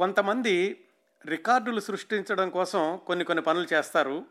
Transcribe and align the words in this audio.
కొంతమంది 0.00 0.84
రికార్డులు 1.26 1.80
సృష్టించడం 1.80 2.50
కోసం 2.50 3.00
కొన్ని 3.06 3.24
కొన్ని 3.24 3.42
పనులు 3.42 3.74
చేస్తారు. 3.74 4.24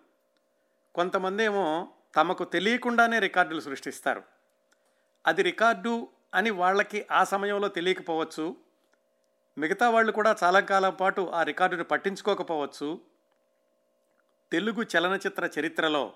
కొంతమంది 0.96 1.44
ఏమో 1.44 1.92
తమకు 2.16 2.44
తెలియకుండానే 2.44 3.20
రికార్డులు 3.20 3.60
సృష్టిస్తారు. 3.60 4.24
అది 5.28 5.42
రికార్డు 5.42 6.08
అని 6.36 6.50
వాళ్ళకి 6.50 7.06
ఆ 7.12 7.24
సమయంలో 7.24 7.68
తెలియకపోవచ్చు. 7.68 8.56
మిగతా 9.58 9.90
వాళ్ళు 9.90 10.12
కూడా 10.12 10.36
చాలా 10.44 10.60
కాలం 10.60 10.94
పాటు 10.94 11.32
ఆ 11.34 11.44
రికార్డును 11.44 11.84
పట్టించుకోకపోవచ్చు. 11.84 13.02
తెలుగు 14.52 14.86
చలనచిత్ర 14.98 15.50
చరిత్రలో 15.60 16.14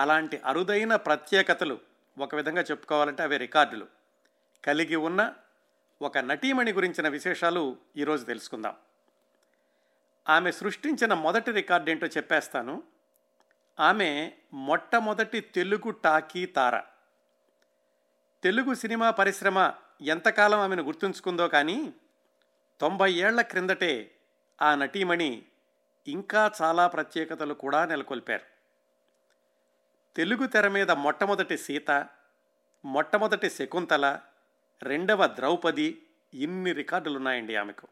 అలాంటి 0.00 0.40
అరుదైన 0.44 0.96
ప్రత్యేకతలు 0.96 1.78
ఒక 2.18 2.34
విధంగా 2.34 2.62
చెప్పుకోవాలంటే 2.62 3.22
అవి 3.22 3.36
రికార్డులు. 3.36 3.86
కలిగి 4.64 4.96
ఉన్న 4.96 5.34
ఒక 6.02 6.18
నటీమణి 6.18 6.72
గురించిన 6.72 7.08
విశేషాలు 7.08 7.76
ఈరోజు 7.96 8.24
తెలుసుకుందాం. 8.24 8.76
ఆమె 10.28 10.52
సృష్టించిన 10.52 11.14
మొదటి 11.14 11.50
రికార్డు 11.50 11.90
ఏంటో 11.90 12.06
చెప్పేస్తాను. 12.06 12.82
ఆమె 13.80 14.32
మొట్టమొదటి 14.52 15.40
తెలుగు 15.40 15.90
టాకీ 15.90 16.46
తార. 16.46 16.80
తెలుగు 18.42 18.74
సినిమా 18.74 19.10
పరిశ్రమ 19.10 19.72
ఎంతకాలం 20.00 20.58
ఆమెను 20.58 20.82
గుర్తుంచుకుందో 20.82 21.48
కానీ 21.48 21.94
తొంభై 22.80 23.12
ఏళ్ళ 23.12 23.40
క్రిందటే 23.40 24.14
ఆ 24.62 24.74
నటీమణి 24.74 25.42
ఇంకా 26.08 26.52
చాలా 26.62 26.86
ప్రత్యేకతలు 26.86 27.54
కూడా 27.54 27.84
నెలకొల్పారు. 27.84 28.44
తెలుగు 30.16 30.46
తెర 30.46 30.68
మీద 30.68 30.90
మొట్టమొదటి 30.90 31.58
సీత 31.58 32.08
మొట్టమొదటి 32.84 33.50
శకుంతల 33.50 34.20
రెండవ 34.82 35.26
ద్రౌపది 35.26 36.06
ఇన్ని 36.34 36.72
రికార్డులు 36.72 37.16
ఉన్నాయండి 37.16 37.56
ఆమెకు. 37.56 37.88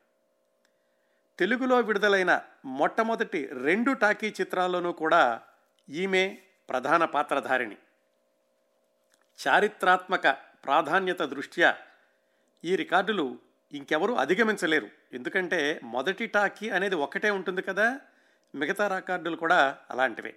తెలుగులో 1.38 1.80
విడుదలైన 1.80 2.42
మొట్టమొదటి 2.64 3.46
రెండు 3.46 3.92
టాకీ 3.92 4.34
చిత్రాల్లోనూ 4.40 4.92
కూడా 4.92 5.42
ఈమె 5.88 6.38
ప్రధాన 6.68 7.04
పాత్రధారిణి. 7.04 7.76
చారిత్రాత్మక 9.48 10.28
ప్రాధాన్యత 10.64 11.22
దృష్ట్యా 11.22 11.76
ఈ 12.64 12.76
రికార్డులు 12.76 13.38
ఇంకెవరూ 13.72 14.14
అధిగమించలేరు. 14.14 14.88
ఎందుకంటే 15.12 15.80
మొదటి 15.82 16.26
టాకీ 16.26 16.70
అనేది 16.70 16.94
ఒకటే 16.94 17.30
ఉంటుంది 17.30 17.62
కదా 17.62 18.00
మిగతా 18.54 18.96
రికార్డులు 18.96 19.36
కూడా 19.36 19.78
అలాంటివే. 19.90 20.36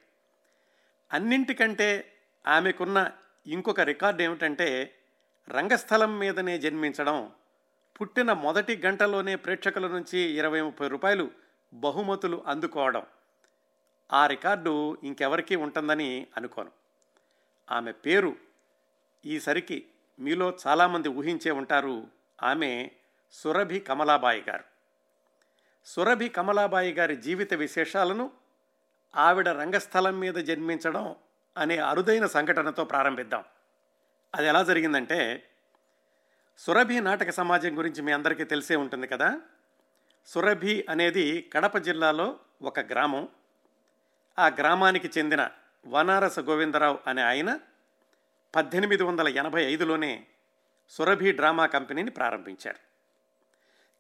అన్నింటికంటే 1.14 2.18
ఆమెకున్న 2.48 3.12
ఇంకొక 3.48 3.80
రికార్డు 3.80 4.22
ఏమిటంటే 4.22 4.99
రంగస్థలం 5.52 6.20
మీదనే 6.20 6.60
జన్మించడం 6.60 7.32
పుట్టిన 8.02 8.34
మొదటి 8.34 8.82
గంటలోనే 8.86 9.36
ప్రేక్షకుల 9.36 9.88
నుంచి 9.88 10.20
ఇరవై 10.20 10.62
ముప్పై 10.62 10.88
రూపాయలు 10.88 11.32
బహుమతులు 11.74 12.44
అందుకోవడం. 12.48 13.06
ఆ 14.14 14.28
రికార్డు 14.28 14.98
ఇంకెవరికీ 15.04 15.56
ఉంటుందని 15.56 16.28
అనుకోను. 16.38 16.72
ఆమె 17.72 17.92
పేరు 17.92 18.36
ఈసరికి 19.26 19.86
మీలో 20.20 20.54
చాలామంది 20.68 21.10
ఊహించే 21.10 21.52
ఉంటారు. 21.52 22.08
ఆమె 22.44 22.92
సురభి 23.32 23.80
కమలాబాయి 23.80 24.44
గారు. 24.50 24.64
సురభి 25.86 26.30
కమలాబాయి 26.30 26.94
గారి 26.94 27.16
జీవిత 27.16 27.54
విశేషాలను 27.54 28.32
ఆవిడ 29.16 29.50
రంగస్థలం 29.50 30.20
మీద 30.20 30.34
జన్మించడం 30.34 31.16
అనే 31.58 31.78
అరుదైన 31.78 32.26
సంఘటనతో 32.26 32.86
ప్రారంభిద్దాం. 32.86 33.44
అది 34.36 34.48
ఎలా 34.48 34.64
జరిగిందంటే 34.64 35.50
సురభి 36.58 37.00
నాటక 37.00 37.30
సమాజం 37.30 37.78
గురించి 37.78 38.02
మీ 38.02 38.12
అందరికీ 38.12 38.44
తెలిసే 38.44 38.76
ఉంటుంది 38.76 39.08
కదా? 39.08 39.42
సురభి 40.26 40.86
అనేది 40.90 41.50
కడప 41.54 41.78
జిల్లాలో 41.78 42.40
ఒక 42.62 42.80
గ్రామం. 42.80 43.28
ఆ 44.40 44.48
గ్రామానికి 44.48 45.20
చెందిన 45.20 45.50
వనారస 45.88 46.40
గోవిందరావు 46.40 47.00
అనే 47.08 47.22
ఆయన 47.22 47.60
పద్దెనిమిది 48.56 49.04
వందల 49.04 49.28
ఎనభై 49.28 49.64
ఐదులోనే 49.64 50.26
సురభి 50.90 51.32
డ్రామా 51.32 51.66
కంపెనీని 51.66 52.12
ప్రారంభించారు. 52.12 52.78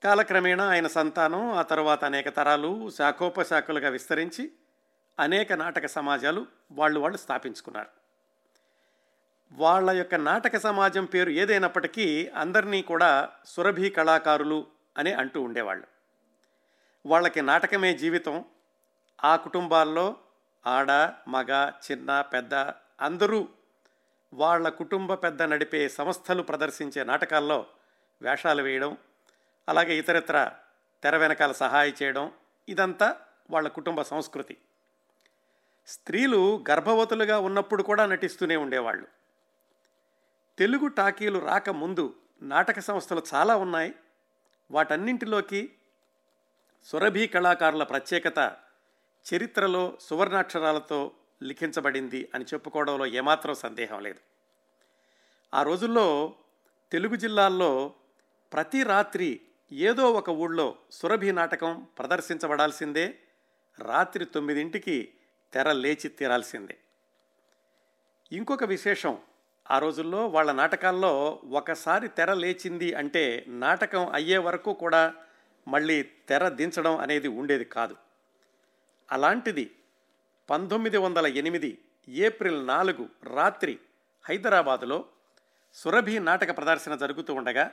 కాలక్రమేణా 0.03 0.69
ఆయన 0.69 0.87
సంతానం 0.87 1.51
ఆ 1.51 1.61
తరువాత 1.61 2.05
అనేక 2.05 2.29
తరాలు 2.29 2.89
శాఖోపశాఖలుగా 2.89 3.89
విస్తరించి 3.89 4.51
అనేక 5.19 5.53
నాటక 5.53 5.85
సమాజాలు 5.87 6.47
వాళ్ళు 6.71 6.99
వాళ్ళు 6.99 7.17
స్థాపించుకున్నారు. 7.17 7.98
వాళ్ళ 9.51 9.91
యొక్క 9.91 10.15
నాటక 10.15 10.57
సమాజం 10.57 11.05
పేరు 11.05 11.29
ఏదైనప్పటికీ 11.29 12.31
అందరినీ 12.35 12.81
కూడా 12.81 13.29
సురభి 13.45 13.89
కళాకారులు 13.89 14.67
అని 14.97 15.13
అంటూ 15.13 15.41
ఉండేవాళ్ళు. 15.41 15.87
వాళ్ళకి 17.05 17.41
నాటకమే 17.41 17.93
జీవితం. 17.93 18.45
ఆ 19.23 19.35
కుటుంబాల్లో 19.35 20.15
ఆడ 20.67 20.91
మగ 21.27 21.71
చిన్న 21.91 22.21
పెద్ద 22.21 22.55
అందరూ 23.01 23.47
వాళ్ళ 24.33 24.69
కుటుంబ 24.69 25.13
పెద్ద 25.13 25.41
నడిపే 25.41 25.89
సంస్థలు 25.89 26.43
ప్రదర్శించే 26.43 27.03
నాటకాల్లో 27.03 27.65
వేషాలు 28.21 28.63
వేయడం 28.63 28.97
అలాగే 29.69 29.97
ఇతరత్ర 29.97 30.51
తెర 31.03 31.17
వెనకాల 31.17 31.51
సహాయం 31.51 31.93
చేయడం 32.03 32.31
ఇదంతా 32.69 33.15
వాళ్ళ 33.51 33.67
కుటుంబ 33.67 34.01
సంస్కృతి. 34.01 34.57
స్త్రీలు 35.87 36.63
గర్భవతులుగా 36.69 37.39
ఉన్నప్పుడు 37.39 37.83
కూడా 37.83 38.05
నటిస్తూనే 38.05 38.55
ఉండేవాళ్ళు. 38.55 39.18
తెలుగు 40.59 40.87
టాకీలు 40.87 41.39
రాకముందు 41.39 42.15
నాటక 42.41 42.79
సంస్థలు 42.79 43.23
చాలా 43.33 43.55
ఉన్నాయి. 43.55 43.95
వాటన్నింటిలోకి 44.71 45.71
సురభి 46.83 47.27
కళాకారుల 47.27 47.83
ప్రత్యేకత 47.83 48.57
చరిత్రలో 49.33 49.97
సువర్ణాక్షరాలతో 50.01 51.11
లిఖించబడింది 51.43 52.29
అని 52.35 52.45
చెప్పుకోవడంలో 52.45 53.05
ఏమాత్రం 53.05 53.55
సందేహం 53.55 53.99
లేదు. 53.99 54.19
ఆ 55.53 55.63
రోజుల్లో 55.63 56.35
తెలుగు 56.91 57.15
జిల్లాల్లో 57.15 57.93
ప్రతి 58.53 58.83
రాత్రి 58.83 59.41
ఏదో 59.71 60.11
ఒక 60.11 60.29
ఊళ్ళో 60.29 60.75
సురభి 60.91 61.31
నాటకం 61.31 61.87
ప్రదర్శించబడాల్సిందే. 61.99 63.19
రాత్రి 63.79 64.25
తొమ్మిదింటికి 64.25 65.13
తెర 65.53 65.71
లేచి 65.71 66.07
తీరాల్సిందే. 66.07 66.77
ఇంకొక 68.31 68.63
విశేషం 68.63 69.17
ఆ 69.71 69.79
రోజుల్లో 69.79 70.27
వాళ్ళ 70.27 70.51
నాటకాల్లో 70.51 71.41
ఒకసారి 71.49 72.07
తెర 72.07 72.33
లేచింది 72.33 72.93
అంటే 72.93 73.45
నాటకం 73.47 74.09
అయ్యే 74.13 74.37
వరకు 74.37 74.73
కూడా 74.73 75.13
మళ్ళీ 75.67 76.03
తెర 76.03 76.49
దించడం 76.49 76.97
అనేది 76.97 77.27
ఉండేది 77.27 77.65
కాదు. 77.65 77.95
అలాంటిది 79.11 79.75
పంతొమ్మిది 80.49 80.97
వందల 80.97 81.27
ఎనిమిది 81.27 81.77
ఏప్రిల్ 82.09 82.67
నాలుగు 82.67 83.09
రాత్రి 83.23 83.79
హైదరాబాదులో 84.25 85.05
సురభి 85.73 86.19
నాటక 86.19 86.57
ప్రదర్శన 86.57 86.95
జరుగుతూ 86.95 87.33
ఉండగా 87.33 87.71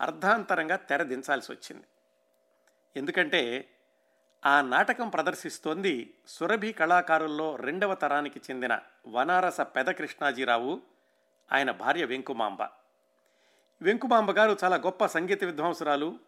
అర్ధాంతరంగా 0.00 0.76
తెర 0.76 1.02
దించాల్సి 1.02 1.52
వచ్చింది. 1.52 1.86
ఎందుకంటే 2.96 3.68
ఆ 4.44 4.60
నాటకం 4.62 5.08
ప్రదర్శిస్తోంది 5.08 6.14
సురభి 6.28 6.72
కళాకారుల్లో 6.72 7.56
రెండవ 7.56 7.94
తరానికి 7.94 8.40
చెందిన 8.50 8.80
వనారస 9.06 9.60
పెద 9.60 9.86
కృష్ణాజీరావు 9.86 10.82
ఆయన 11.52 11.70
భార్య 11.70 12.04
వెంకుమాంబ. 12.04 12.62
వెంకుమాంబ 13.82 14.30
గారు 14.30 14.56
చాలా 14.64 14.76
గొప్ప 14.76 15.06
సంగీత 15.06 15.44
విద్వాంసురాలు. 15.44 16.18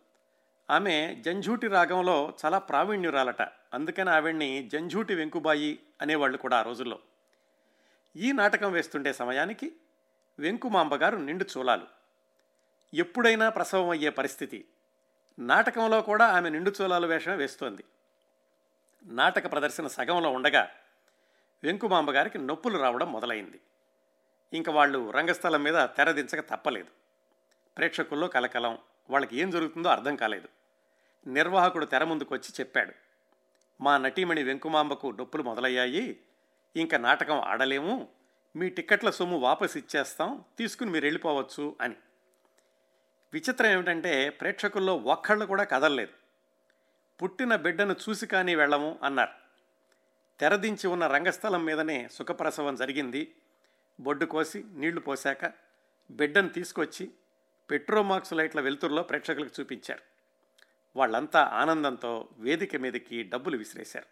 ఆమె 0.71 1.17
జంఝూటి 1.21 1.67
రాగంలో 1.67 2.35
చాలా 2.45 2.59
ప్రావీణ్యురాలట. 2.59 3.43
అందుకని 3.43 4.11
ఆవిడ్ని 4.11 4.69
జంఝూటి 4.69 5.15
వెంకుబాయి 5.15 5.79
అనేవాళ్ళు 6.01 6.39
కూడా 6.39 6.59
ఆ 6.59 6.63
రోజుల్లో. 6.63 6.99
ఈ 8.17 8.33
నాటకం 8.33 8.73
వేస్తుండే 8.73 9.13
సమయానికి 9.13 9.73
వెంకుమాంబ 10.39 10.95
గారు 10.95 11.17
నిండు 11.17 11.47
చూలాలు 11.59 11.87
ఎప్పుడైనా 12.95 13.49
ప్రసవం 13.49 13.89
అయ్యే 13.89 14.11
పరిస్థితి. 14.11 14.65
నాటకంలో 15.39 16.03
కూడా 16.03 16.27
ఆమె 16.27 16.51
నిండు 16.51 16.73
చూలాలు 16.81 17.07
వేషం 17.07 17.37
వేస్తోంది. 17.37 17.85
నాటక 19.05 19.53
ప్రదర్శన 19.53 19.87
సగంలో 19.87 20.31
ఉండగా 20.31 20.71
వెంకుమాంబ 21.63 22.11
గారికి 22.11 22.39
నొప్పులు 22.39 22.79
రావడం 22.79 23.13
మొదలైంది. 23.13 23.61
ఇంకా 24.53 24.73
వాళ్ళు 24.73 25.11
రంగస్థలం 25.11 25.63
మీద 25.63 25.75
తెరదించక 25.75 26.41
తప్పలేదు. 26.41 26.89
ప్రేక్షకుల్లో 27.79 28.29
కలకలం 28.29 28.79
వాళ్ళకి 29.11 29.37
ఏం 29.37 29.51
జరుగుతుందో 29.51 29.89
అర్థం 29.89 30.17
కాలేదు. 30.17 30.49
నిర్వాహకుడు 31.27 31.87
తెర 31.87 32.05
ముందుకు 32.05 32.35
వచ్చి 32.35 32.53
చెప్పాడు 32.61 32.93
మా 33.81 33.99
నటీమణి 33.99 34.43
వెంకుమాంబకు 34.43 35.11
డొప్పులు 35.11 35.43
మొదలయ్యాయి 35.43 36.21
ఇంకా 36.77 36.99
నాటకం 36.99 37.41
ఆడలేము 37.41 38.09
మీ 38.57 38.69
టిక్కెట్ల 38.69 39.11
సొమ్ము 39.11 39.39
వాపసు 39.39 39.79
ఇచ్చేస్తాం 39.79 40.45
తీసుకుని 40.59 40.91
మీరు 40.91 41.05
వెళ్ళిపోవచ్చు 41.05 41.77
అని. 41.81 41.97
విచిత్రం 43.33 43.71
ఏమిటంటే 43.71 44.29
ప్రేక్షకుల్లో 44.29 44.97
ఒక్కళ్ళు 44.97 45.47
కూడా 45.47 45.65
కదలలేదు. 45.65 46.13
పుట్టిన 47.23 47.57
బిడ్డను 47.57 47.97
చూసి 48.09 48.27
కానీ 48.27 48.55
వెళ్ళము 48.55 48.99
అన్నారు. 49.03 49.31
తెరదించి 50.41 50.87
ఉన్న 50.87 51.07
రంగస్థలం 51.07 51.65
మీదనే 51.65 52.09
సుఖప్రసవం 52.13 52.77
జరిగింది. 52.77 53.35
బొడ్డు 54.01 54.25
కోసి 54.25 54.65
నీళ్ళు 54.73 55.01
పోశాక 55.01 55.53
బిడ్డను 56.11 56.49
తీసుకొచ్చి 56.49 57.11
పెట్రోమాక్స్ 57.71 58.33
లైట్ల 58.33 58.61
వెలుతురులో 58.61 59.03
ప్రేక్షకులకు 59.03 59.61
చూపించారు. 59.61 60.03
వాళ్ళంతా 60.97 61.45
ఆనందంతో 61.45 62.29
వేదిక 62.39 62.77
మీదకి 62.77 63.23
డబ్బులు 63.23 63.57
విసిరేశారు. 63.57 64.07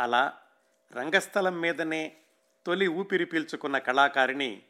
అలా 0.00 0.38
రంగస్థలం 0.92 1.60
మీదనే 1.60 2.16
తొలి 2.66 2.88
ఊపిరి 2.88 3.24
పీల్చుకున్న 3.24 3.78
కళాకారిణి 3.78 4.62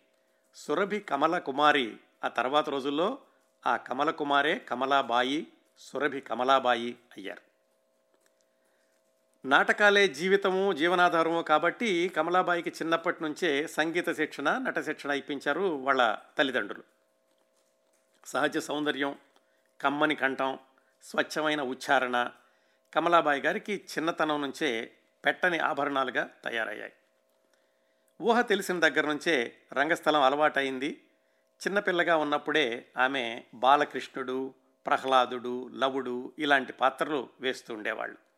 సురభి 0.54 1.00
కమల 1.00 1.38
కుమారి 1.38 1.96
ఆ 2.24 2.28
తర్వాత 2.28 2.68
రోజుల్లో 2.68 3.18
ఆ 3.66 3.76
కమల 3.76 4.10
కుమారే 4.10 4.58
కమలాబాయి 4.58 5.46
సురభి 5.78 6.20
కమలాబాయి 6.20 6.96
అయ్యారు. 7.16 7.49
నాటకాలే 9.44 10.08
జీవితము 10.08 10.72
జీవనాధారము 10.72 11.42
కాబట్టి 11.42 12.08
కమలాబాయికి 12.08 12.70
చిన్నప్పటి 12.70 13.22
నుంచే 13.22 13.66
సంగీత 13.66 14.10
శిక్షణ 14.10 14.58
నట 14.58 14.80
శిక్షణ 14.80 15.10
ఇప్పించారు 15.10 15.60
వాళ్ళ 15.60 16.16
తల్లిదండ్రులు. 16.38 16.84
సహజ 18.26 18.58
సౌందర్యం 18.58 19.18
కమ్మని 19.80 20.14
కంఠం 20.14 20.58
స్వచ్ఛమైన 21.02 21.62
ఉచ్చారణ 21.62 22.30
కమలాబాయి 22.94 23.40
గారికి 23.40 23.74
చిన్నతనం 23.76 24.42
నుంచే 24.42 24.90
పెట్టని 25.24 25.58
ఆభరణాలుగా 25.58 26.30
తయారయ్యాయి. 26.44 26.92
ఊహ 28.22 28.40
తెలిసిన 28.40 28.78
దగ్గర 28.78 29.06
నుంచే 29.06 29.56
రంగస్థలం 29.72 30.22
అలవాటైంది. 30.22 31.02
చిన్నపిల్లగా 31.66 32.16
ఉన్నప్పుడే 32.16 32.86
ఆమె 32.96 33.42
బాలకృష్ణుడు 33.54 34.54
ప్రహ్లాదుడు 34.86 35.70
లవుడు 35.74 36.32
ఇలాంటి 36.38 36.72
పాత్రలు 36.72 37.28
వేస్తూ 37.40 37.74
ఉండేవాళ్ళు. 37.74 38.29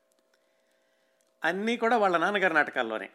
అన్నీ 1.45 1.77
కూడా 1.77 1.97
వాళ్ళ 1.97 2.17
నాన్నగారి 2.17 2.55
నాటకాల్లోనే. 2.55 3.11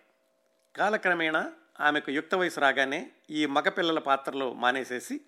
కాలక్రమేణా 0.75 1.53
ఆమెకు 1.79 2.12
యుక్త 2.12 2.35
వయసు 2.35 2.59
రాగానే 2.59 3.12
ఈ 3.29 3.45
మగపిల్లల 3.45 4.00
పాత్రలు 4.00 4.53
మానేసేసి 4.53 5.21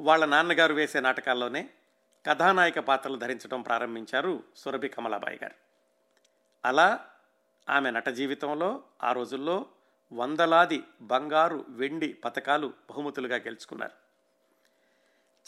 వాళ్ళ 0.00 0.24
నాన్నగారు 0.24 0.74
వేసే 0.74 1.00
నాటకాల్లోనే 1.00 1.70
కథానాయక 2.26 2.78
పాత్రలు 2.78 3.16
ధరించడం 3.16 3.62
ప్రారంభించారు 3.62 4.42
సురభి 4.56 4.88
కమలాబాయి 4.88 5.38
గారు. 5.42 5.54
అలా 6.64 7.06
ఆమె 7.68 7.90
నట 7.90 8.08
జీవితంలో 8.08 8.82
ఆ 9.02 9.12
రోజుల్లో 9.12 9.66
వందలాది 10.12 10.82
బంగారు 11.00 11.64
వెండి 11.68 12.12
పథకాలు 12.12 12.72
బహుమతులుగా 12.90 13.36
గెలుచుకున్నారు. 13.36 13.92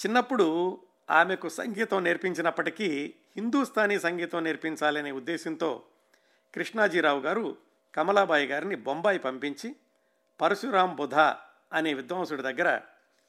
చిన్నప్పుడు 0.07 0.79
ఆమెకు 1.11 1.49
సంగీతం 1.49 2.05
నేర్పించినప్పటికీ 2.05 3.15
హిందూస్థానీ 3.37 3.99
సంగీతం 3.99 4.45
నేర్పించాలనే 4.45 5.11
ఉద్దేశంతో 5.11 5.83
కృష్ణాజీరావు 6.55 7.21
గారు 7.21 7.57
కమలాబాయి 7.95 8.47
గారిని 8.47 8.75
బొంబాయి 8.77 9.19
పంపించి 9.19 9.77
పరశురాం 10.41 10.97
బుధ 10.97 11.15
అనే 11.73 11.95
విద్వాంసుడి 11.95 12.43
దగ్గర 12.43 12.77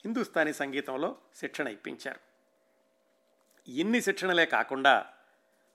హిందుస్థానీ 0.05 0.53
సంగీతంలో 0.53 1.17
శిక్షణ 1.35 1.67
ఇప్పించారు. 1.67 2.19
ఇన్ని 3.71 4.01
శిక్షణలే 4.01 4.45
కాకుండా 4.45 5.05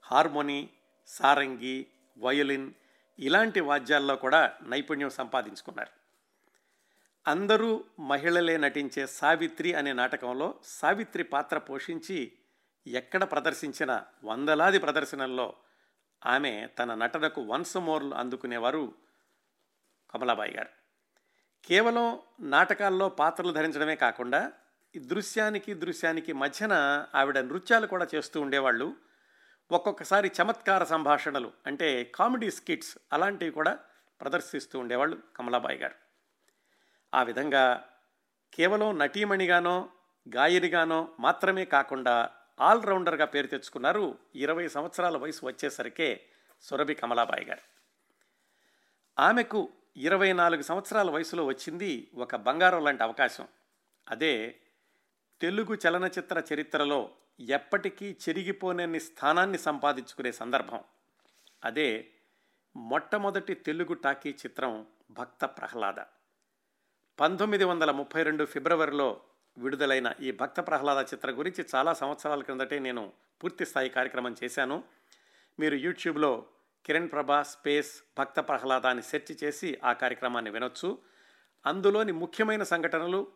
హార్మోని 0.03 0.69
సారంగి 1.07 1.87
వయోలిన్ 2.19 2.73
ఇలాంటి 3.19 3.59
వాద్యాల్లో 3.59 4.15
కూడా 4.15 4.53
నైపుణ్యం 4.63 5.09
సంపాదించుకున్నారు. 5.09 5.91
అందరూ 7.29 7.83
మహిళలే 7.99 8.57
నటించే 8.57 9.07
సావిత్రి 9.07 9.73
అనే 9.73 9.93
నాటకంలో 9.93 10.55
సావిత్రి 10.63 11.23
పాత్ర 11.23 11.57
పోషించి 11.57 12.31
ఎక్కడ 12.87 13.23
ప్రదర్శించిన 13.23 14.03
వందలాది 14.23 14.79
ప్రదర్శనల్లో 14.79 15.53
ఆమె 16.27 16.67
తన 16.79 16.93
నటనకు 16.93 17.41
వన్స్ 17.41 17.77
మోర్లు 17.77 18.15
అందుకునేవారు 18.15 18.93
కమలాబాయి 20.11 20.51
గారు. 20.51 20.69
కేవలం 21.65 22.19
నాటకాల్లో 22.39 23.09
పాత్రలు 23.09 23.51
ధరించడమే 23.51 23.95
కాకుండా 23.95 24.51
ఈ 24.95 24.99
దృశ్యానికి 24.99 25.73
దృశ్యానికి 25.73 26.33
మధ్యన 26.33 27.05
ఆవిడ 27.15 27.37
నృత్యాలు 27.37 27.87
కూడా 27.87 28.07
చేస్తూ 28.15 28.41
ఉండేవాళ్ళు. 28.41 28.95
ఒక్కొక్కసారి 29.71 30.31
చమత్కార 30.41 30.83
సంభాషణలు 30.83 31.51
అంటే 31.65 32.03
కామెడీ 32.03 32.51
స్కిట్స్ 32.51 32.97
అలాంటివి 33.13 33.51
కూడా 33.51 33.79
ప్రదర్శిస్తూ 34.21 34.79
ఉండేవాళ్ళు 34.79 35.17
కమలాబాయి 35.35 35.77
గారు. 35.77 35.95
ఆ 37.13 37.23
విధంగా 37.23 37.89
కేవలం 38.53 38.99
నటీమణిగానో 38.99 39.89
గాయనిగానో 40.35 41.09
మాత్రమే 41.19 41.65
కాకుండా 41.65 42.29
ఆల్రౌండర్గా 42.59 43.25
పేరు 43.25 43.47
తెచ్చుకున్నారు 43.47 44.17
ఇరవై 44.35 44.67
సంవత్సరాల 44.67 45.17
వయసు 45.17 45.45
వచ్చేసరికే 45.45 46.25
సురభి 46.61 46.95
కమలాబాయి 46.95 47.45
గారు. 47.45 47.61
ఆమెకు 49.21 49.69
ఇరవై 49.97 50.33
నాలుగు 50.33 50.61
సంవత్సరాల 50.61 51.11
వయసులో 51.11 51.45
వచ్చింది 51.45 52.11
ఒక 52.15 52.35
బంగారం 52.35 52.83
లాంటి 52.83 53.03
అవకాశం. 53.03 53.47
అదే 54.09 54.59
తెలుగు 55.41 55.77
చలనచిత్ర 55.87 56.43
చరిత్రలో 56.53 57.09
ఎప్పటికీ 57.39 58.17
చెరిగిపోలేని 58.29 58.99
స్థానాన్ని 58.99 59.57
సంపాదించుకునే 59.57 60.31
సందర్భం. 60.31 60.83
అదే 61.63 62.09
మొట్టమొదటి 62.75 63.53
తెలుగు 63.53 63.93
టాకీ 63.93 64.29
చిత్రం 64.29 64.85
భక్త 65.11 65.45
ప్రహ్లాద. 65.45 66.03
పంతొమ్మిది 67.19 67.63
వందల 67.63 67.91
ముప్పై 67.91 68.23
రెండు 68.23 68.45
ఫిబ్రవరిలో 68.45 69.21
విడుదలైన 69.57 70.13
ఈ 70.21 70.31
భక్త 70.31 70.59
ప్రహ్లాద 70.59 71.05
చిత్రం 71.05 71.39
గురించి 71.39 71.65
చాలా 71.75 71.93
సంవత్సరాల 71.93 72.41
క్రిందటే 72.41 72.79
నేను 72.79 73.13
పూర్తి 73.43 73.65
స్థాయి 73.65 73.89
కార్యక్రమం 73.89 74.35
చేశాను. 74.43 74.83
మీరు 75.59 75.75
యూట్యూబ్లో 75.75 76.45
కిరణ్ 76.85 77.11
ప్రభా 77.11 77.43
స్పేస్ 77.43 78.03
భక్త 78.17 78.39
ప్రహ్లాద 78.39 78.85
అని 78.85 79.01
సెర్చ్ 79.01 79.43
చేసి 79.43 79.79
ఆ 79.83 79.93
కార్యక్రమాన్ని 79.93 80.51
వినొచ్చు. 80.51 80.97
అందులోని 81.65 82.11
ముఖ్యమైన 82.11 82.63
సంఘటనలు 82.63 83.27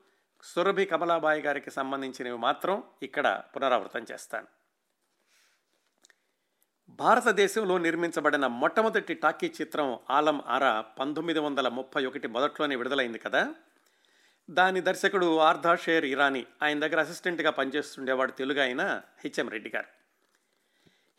సురభి 0.43 0.85
కమలాబాయి 0.85 1.41
గారికి 1.41 1.71
సంబంధించినవి 1.71 2.37
మాత్రం 2.37 2.83
ఇక్కడ 3.03 3.43
పునరావృతం 3.55 4.05
చేస్తాను. 4.11 4.47
భారతదేశంలో 6.89 7.77
నిర్మించబడిన 7.77 8.47
మొట్టమొదటి 8.47 9.13
టాకీ 9.13 9.53
చిత్రం 9.61 9.99
ఆలం 10.09 10.41
ఆరా 10.47 10.81
పంతొమ్మిది 10.81 11.39
వందల 11.39 11.67
ముప్పై 11.67 12.05
ఒకటి 12.05 12.27
మొదట్లోనే 12.27 12.75
విడుదలైంది 12.75 13.19
కదా? 13.19 13.53
దాని 14.51 14.81
దర్శకుడు 14.81 15.37
ఆర్ధా 15.37 15.75
షేర్ 15.75 16.05
ఇరానీ 16.05 16.47
ఆయన 16.61 16.79
దగ్గర 16.79 16.99
అసిస్టెంట్గా 16.99 17.51
పనిచేస్తుండేవాడు 17.51 18.31
తెలుగు 18.31 18.59
ఆయన 18.59 19.01
హెచ్ఎం 19.19 19.49
రెడ్డి 19.49 19.71
గారు. 19.75 19.87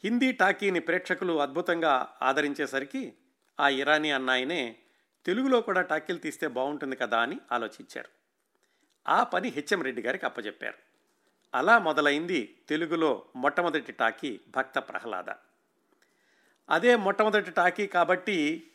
హిందీ 0.05 0.33
టాకీని 0.33 0.81
ప్రేక్షకులు 0.81 1.41
అద్భుతంగా 1.41 2.15
ఆదరించేసరికి 2.23 3.13
ఆ 3.61 3.69
ఇరానీ 3.69 4.11
అన్నాయనే 4.11 4.77
తెలుగులో 5.25 5.61
కూడా 5.61 5.81
టాకీలు 5.81 6.19
తీస్తే 6.19 6.47
బాగుంటుంది 6.47 6.97
కదా 6.97 7.21
అని 7.21 7.41
ఆలోచించారు. 7.53 8.09
ఆ 9.09 9.23
పని 9.23 9.49
హెచ్ఎం 9.49 9.83
రెడ్డి 9.83 10.03
గారికి 10.03 10.27
అప్పచెప్పారు 10.27 10.79
అలా 11.55 11.79
మొదలైంది 11.79 12.59
తెలుగులో 12.69 13.25
మొట్టమొదటి 13.37 13.93
టాకీ 13.93 14.41
భక్త 14.49 14.79
ప్రహ్లాద. 14.79 15.31
అదే 16.71 16.97
మొట్టమొదటి 16.97 17.51
టాకీ 17.51 17.87
కాబట్టి 17.87 18.69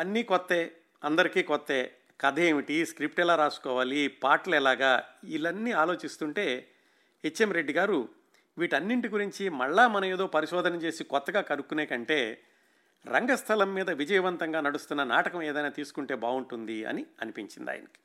అన్నీ 0.00 0.22
కొత్తే 0.22 0.76
అందరికీ 1.04 1.42
కొత్తే 1.42 2.00
కథ 2.20 2.38
ఏమిటి? 2.38 2.86
స్క్రిప్ట్ 2.86 3.20
ఎలా 3.20 3.36
రాసుకోవాలి? 3.36 4.08
పాటలు 4.08 4.54
ఎలాగా? 4.54 5.04
ఇవన్నీ 5.24 5.72
ఆలోచిస్తుంటే 5.72 6.68
హెచ్ఎం 7.24 7.52
రెడ్డి 7.52 7.72
గారు 7.72 8.08
వీటన్నింటి 8.58 9.08
గురించి 9.08 9.48
మళ్ళా 9.48 9.88
మనం 9.88 10.04
ఏదో 10.04 10.26
పరిశోధన 10.26 10.74
చేసి 10.74 11.04
కొత్తగా 11.04 11.40
కనుక్కునే 11.40 11.86
కంటే 11.86 12.42
రంగస్థలం 13.06 13.74
మీద 13.74 13.90
విజయవంతంగా 13.90 14.60
నడుస్తున్న 14.60 15.04
నాటకం 15.04 15.42
ఏదైనా 15.42 15.68
తీసుకుంటే 15.68 16.14
బాగుంటుంది 16.14 16.84
అని 16.84 17.06
అనిపించింది 17.22 17.70
ఆయనకి. 17.70 17.98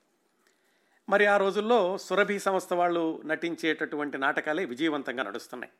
మరి 1.09 1.25
ఆ 1.25 1.37
రోజుల్లో 1.37 1.97
సురభి 1.97 2.39
సంస్థ 2.39 2.73
వాళ్ళు 2.73 3.21
నటించేటటువంటి 3.25 4.17
నాటకాలే 4.17 4.65
విజయవంతంగా 4.65 5.23
నడుస్తున్నాయి. 5.23 5.73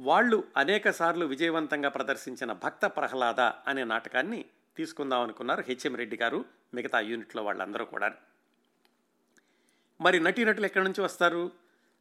వాళ్ళు 0.00 0.44
అనేకసార్లు 0.56 1.26
విజయవంతంగా 1.26 1.88
ప్రదర్శించిన 1.88 2.52
భక్త 2.52 2.86
ప్రహ్లాద 2.86 3.40
అనే 3.40 3.84
నాటకాన్ని 3.84 4.44
తీసుకుందాం 4.76 5.22
అనుకున్నారు 5.22 5.62
హెచ్ఎం 5.68 5.94
రెడ్డి 5.96 6.16
గారు 6.16 6.44
మిగతా 6.74 6.98
యూనిట్లో 7.00 7.42
వాళ్ళందరూ 7.42 7.84
కూడా. 7.84 8.08
మరి 10.00 10.20
నటీనటులు 10.20 10.66
ఎక్కడి 10.66 10.84
నుంచి 10.84 11.02
వస్తారు? 11.02 11.44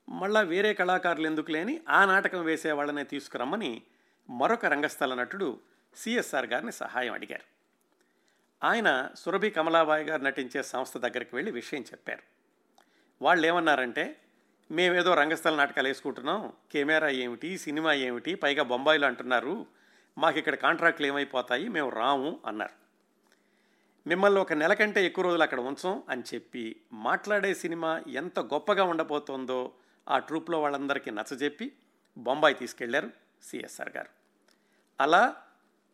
మళ్ళా 0.08 0.41
వేరే 0.41 0.74
కళాకారులు 0.74 1.27
ఎందుకు 1.27 1.51
లేని 1.51 1.82
ఆ 1.89 2.05
నాటకం 2.05 2.41
వేసే 2.46 2.72
వాళ్ళనే 2.72 3.03
తీసుకురమ్మని 3.03 3.72
మరొక 4.29 4.65
రంగస్థల 4.65 5.13
నటుడు 5.13 5.60
సిఎస్ఆర్ 5.96 6.46
గారిని 6.46 6.72
సహాయం 6.72 7.13
అడిగారు. 7.13 7.46
ఆయన 8.63 8.89
సురభి 9.15 9.50
కమలాబాయి 9.50 10.05
గారు 10.05 10.22
నటించే 10.24 10.63
సంస్థ 10.63 10.98
దగ్గరికి 10.98 11.36
వెళ్ళి 11.36 11.51
విషయం 11.51 11.82
చెప్పారు. 11.82 12.24
వాళ్ళు 13.22 13.48
ఏమన్నారంటే 13.48 14.05
మేమేదో 14.70 15.13
రంగస్థల 15.13 15.55
నాటకాలు 15.55 15.88
వేసుకుంటున్నాం 15.88 16.53
కెమెరా 16.72 17.10
ఏమిటి 17.24 17.58
సినిమా 17.58 17.94
ఏమిటి 18.08 18.36
పైగా 18.36 18.63
బొంబాయిలో 18.63 19.08
అంటున్నారు 19.08 19.55
మాకు 20.18 20.38
ఇక్కడ 20.38 20.56
కాంట్రాక్ట్లు 20.56 21.08
ఏమైపోతాయి 21.08 21.68
మేము 21.68 21.90
రాము 21.90 22.40
అన్నారు. 22.46 22.86
మిమ్మల్ని 24.08 24.40
ఒక 24.40 24.54
నెల 24.54 24.74
కంటే 24.74 25.06
ఎక్కువ 25.06 25.24
రోజులు 25.26 25.44
అక్కడ 25.44 25.60
ఉంచం 25.60 26.04
అని 26.10 26.24
చెప్పి 26.34 26.82
మాట్లాడే 26.94 27.54
సినిమా 27.54 28.04
ఎంత 28.08 28.40
గొప్పగా 28.40 28.84
ఉండబోతోందో 28.84 29.74
ఆ 30.10 30.20
ట్రూప్లో 30.20 30.62
వాళ్ళందరికీ 30.62 31.12
నచ్చజెప్పి 31.12 31.72
బొంబాయి 32.18 32.56
తీసుకెళ్ళారు 32.56 33.10
సిఎస్ఆర్ 33.44 33.90
గారు. 33.98 34.10
అలా 35.02 35.36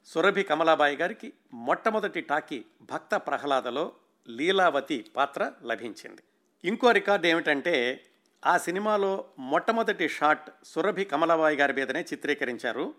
సురభి 0.05 0.43
కమలాబాయి 0.43 0.95
గారికి 0.95 1.33
మొట్టమొదటి 1.53 2.21
టాకీ 2.21 2.65
భక్త 2.81 3.15
ప్రహ్లాదలో 3.15 3.93
లీలావతి 4.29 5.05
పాత్ర 5.15 5.51
లభించింది. 5.63 6.21
ఇంకో 6.63 6.91
రికార్డు 6.91 7.27
ఏమిటంటే 7.27 8.05
ఆ 8.45 8.57
సినిమాలో 8.57 9.25
మొట్టమొదటి 9.39 10.09
షాట్ 10.09 10.49
సురభి 10.65 11.05
కమలబాయి 11.05 11.57
గారి 11.57 11.73
మీదనే 11.73 12.01
చిత్రీకరించారు. 12.01 12.93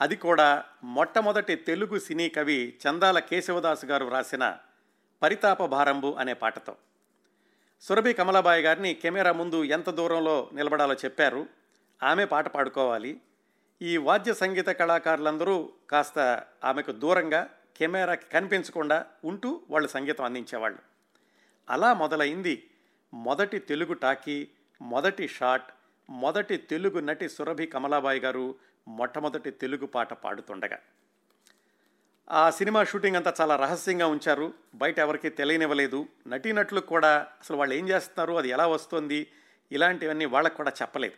అది 0.00 0.16
కూడా 0.16 0.64
మొట్టమొదటి 0.84 1.56
తెలుగు 1.56 1.98
సినీ 1.98 2.28
కవి 2.28 2.78
చందాల 2.88 3.18
కేశవదాస్ 3.18 3.84
గారు 3.84 4.04
వ్రాసిన 4.04 4.58
పరితాప 5.22 5.64
భారంబు 5.64 6.16
అనే 6.18 6.34
పాటతో. 6.34 6.76
సురభి 7.80 8.12
కమలాబాయి 8.12 8.62
గారిని 8.62 8.94
కెమెరా 8.94 9.32
ముందు 9.32 9.64
ఎంత 9.64 9.90
దూరంలో 9.90 10.50
నిలబడాలో 10.52 10.94
చెప్పారు. 10.94 11.46
ఆమె 12.02 12.24
పాట 12.24 12.48
పాడుకోవాలి. 12.48 13.20
ఈ 13.82 13.96
వాద్య 13.96 14.34
సంగీత 14.34 14.66
కళాకారులందరూ 14.66 15.72
కాస్త 15.90 16.42
ఆమెకు 16.64 16.92
దూరంగా 16.92 17.50
కెమెరాకి 17.76 18.26
కనిపించకుండా 18.26 19.06
ఉంటూ 19.24 19.60
వాళ్ళు 19.70 19.88
సంగీతం 19.88 20.24
అందించేవాళ్ళు. 20.24 20.78
అలా 21.70 21.94
మొదలైంది 21.94 22.70
మొదటి 23.14 23.58
తెలుగు 23.58 23.92
టాకీ 23.92 24.48
మొదటి 24.82 25.28
షాట్ 25.28 25.64
మొదటి 26.10 26.56
తెలుగు 26.56 27.00
నటి 27.00 27.28
సురభి 27.28 27.66
కమలాబాయి 27.66 28.20
గారు 28.20 28.54
మొట్టమొదటి 28.88 29.50
తెలుగు 29.50 29.86
పాట 29.86 30.12
పాడుతుండగా. 30.12 30.78
ఆ 32.30 32.50
సినిమా 32.50 32.84
షూటింగ్ 32.84 33.16
అంతా 33.16 33.34
చాలా 33.40 33.56
రహస్యంగా 33.56 34.06
ఉంచారు. 34.06 34.52
బయట 34.74 34.98
ఎవరికీ 34.98 35.28
తెలియనివ్వలేదు. 35.28 36.06
నటీనటులు 36.26 36.80
కూడా 36.80 37.26
అసలు 37.40 37.56
వాళ్ళు 37.56 37.74
ఏం 37.74 37.88
చేస్తున్నారు? 37.88 38.32
అది 38.32 38.48
ఎలా 38.48 38.66
వస్తుంది? 38.66 39.32
ఇలాంటివన్నీ 39.72 40.24
వాళ్ళకు 40.24 40.56
కూడా 40.56 40.72
చెప్పలేదు. 40.82 41.14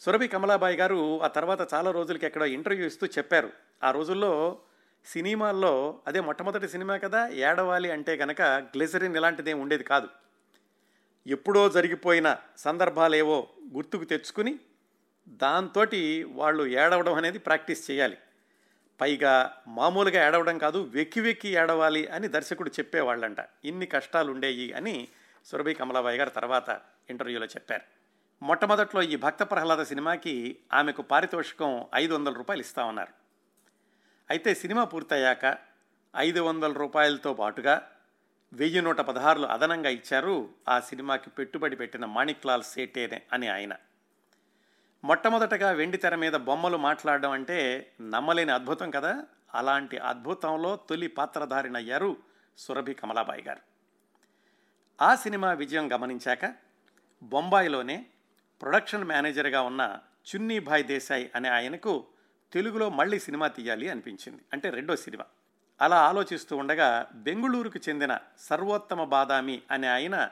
సురభి 0.00 0.28
కమలాబాయి 0.28 0.76
గారు 0.76 1.22
ఆ 1.22 1.26
తర్వాత 1.26 1.74
చాలా 1.74 1.90
రోజులకి 1.90 2.26
ఎక్కడో 2.26 2.46
ఇంటర్వ్యూ 2.46 2.86
ఇస్తూ 2.86 3.06
చెప్పారు. 3.06 3.52
ఆ 3.84 3.90
రోజుల్లో 3.90 4.58
సినిమాల్లో 5.06 6.00
అదే 6.06 6.20
మొట్టమొదటి 6.20 6.68
సినిమా 6.68 6.96
కదా 6.96 7.28
ఏడవాలి 7.28 7.90
అంటే 7.90 8.16
కనుక 8.16 8.42
గ్లిజరిన్ 8.42 9.16
ఇలాంటిదే 9.16 9.52
ఉండేది 9.52 9.84
కాదు. 9.84 10.08
ఎప్పుడో 11.26 11.68
జరిగిపోయిన 11.68 12.36
సందర్భాలేవో 12.56 13.48
గుర్తుకు 13.74 14.04
తెచ్చుకుని 14.04 14.58
దాంతో 15.28 15.84
వాళ్ళు 16.26 16.66
ఏడవడం 16.66 17.14
అనేది 17.14 17.38
ప్రాక్టీస్ 17.38 17.90
చేయాలి. 17.90 18.16
పైగా 19.00 19.62
మామూలుగా 19.68 20.26
ఏడవడం 20.26 20.58
కాదు 20.58 20.78
వెక్కి 20.78 21.20
వెక్కి 21.20 21.48
ఏడవాలి 21.48 22.06
అని 22.06 22.28
దర్శకుడు 22.28 22.70
చెప్పేవాళ్ళంట. 22.70 23.36
ఇన్ని 23.64 23.86
కష్టాలు 23.86 24.32
ఉండేవి 24.32 24.72
అని 24.72 25.08
సురభి 25.44 25.74
కమలాబాయి 25.74 26.18
గారు 26.18 26.30
తర్వాత 26.30 26.80
ఇంటర్వ్యూలో 27.10 27.46
చెప్పారు. 27.46 27.82
మొట్టమొదట్లో 28.42 29.02
ఈ 29.02 29.16
భక్త 29.16 29.42
ప్రహ్లాద 29.42 29.82
సినిమాకి 29.82 30.58
ఆమెకు 30.72 31.02
పారితోషికం 31.02 31.86
ఐదు 31.94 32.14
వందల 32.14 32.32
రూపాయలు 32.32 32.60
ఇస్తామన్నారు 32.60 33.12
అయితే 34.30 34.54
సినిమా 34.54 34.84
పూర్తయ్యాక 34.84 35.58
ఐదు 36.16 36.40
వందల 36.40 36.72
రూపాయలతో 36.72 37.34
పాటుగా 37.34 37.88
వెయ్యి 38.52 38.82
నూట 38.82 39.00
పదహారులు 39.00 39.46
అదనంగా 39.46 39.90
ఇచ్చారు 39.90 40.54
ఆ 40.68 40.80
సినిమాకి 40.80 41.30
పెట్టుబడి 41.30 41.76
పెట్టిన 41.76 42.04
మాణిక్లాల్ 42.04 42.62
సేటేనే 42.62 43.22
అని 43.32 43.48
ఆయన. 43.48 43.72
మొట్టమొదటగా 45.04 45.70
వెండి 45.70 45.96
తెర 45.96 46.14
మీద 46.14 46.32
బొమ్మలు 46.32 46.76
మాట్లాడడం 46.76 47.30
అంటే 47.30 47.90
నమ్మలేని 48.00 48.52
అద్భుతం 48.52 48.90
కదా? 48.90 49.26
అలాంటి 49.54 49.98
అద్భుతంలో 49.98 50.76
తొలి 50.76 51.06
పాత్రధారినయ్యారు 51.08 52.16
సురభి 52.58 52.94
కమలాబాయి 52.94 53.42
గారు. 53.42 53.60
ఆ 55.02 55.14
సినిమా 55.14 55.52
విజయం 55.52 55.92
గమనించాక 55.92 56.54
బొంబాయిలోనే 57.22 58.06
ప్రొడక్షన్ 58.62 59.04
మేనేజర్గా 59.04 59.62
ఉన్న 59.62 59.98
చున్నీభాయ్ 60.28 60.86
దేశాయ్ 60.86 61.28
అనే 61.34 61.48
ఆయనకు 61.48 62.06
తెలుగులో 62.52 62.90
మళ్ళీ 62.90 63.18
సినిమా 63.18 63.48
తీయాలి 63.48 63.88
అనిపించింది. 63.88 64.42
అంటే 64.52 64.70
రెండో 64.70 64.96
సినిమా. 64.96 65.24
అలా 65.80 65.96
ఆలోచిస్తూ 65.96 66.56
ఉండగా 66.56 67.06
బెంగుళూరుకు 67.14 67.88
చెందిన 67.88 68.18
సర్వోత్తమ 68.38 69.04
బాదామి 69.04 69.62
అనే 69.70 69.88
ఆయన 69.88 70.30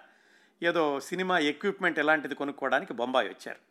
ఏదో 0.63 1.01
సినిమా 1.01 1.39
ఎక్విప్మెంట్ 1.39 1.99
ఎలాంటిది 1.99 2.35
కొనుక్కోవడానికి 2.35 2.93
బొంబాయి 2.93 3.29
వచ్చారు. 3.29 3.66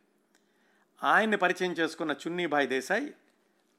ఆయన్ని 1.03 1.37
పరిచయం 1.37 1.71
చేసుకున్న 1.71 2.11
చున్నీభాయ్ 2.11 2.69
దేశాయ్ 2.69 3.09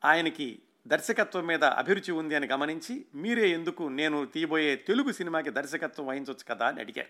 ఆయనకి 0.05 0.59
దర్శకత్వం 0.87 1.47
మీద 1.47 1.65
అభిరుచి 1.65 2.13
ఉంది 2.13 2.35
అని 2.35 2.47
గమనించి 2.47 3.05
మీరే 3.15 3.49
ఎందుకు 3.49 3.83
నేను 3.83 4.27
తీయబోయే 4.27 4.77
తెలుగు 4.77 5.13
సినిమాకి 5.13 5.51
దర్శకత్వం 5.51 6.07
వహించవచ్చు 6.07 6.55
కదా 6.55 6.67
అని 6.69 6.81
అడిగారు. 6.81 7.09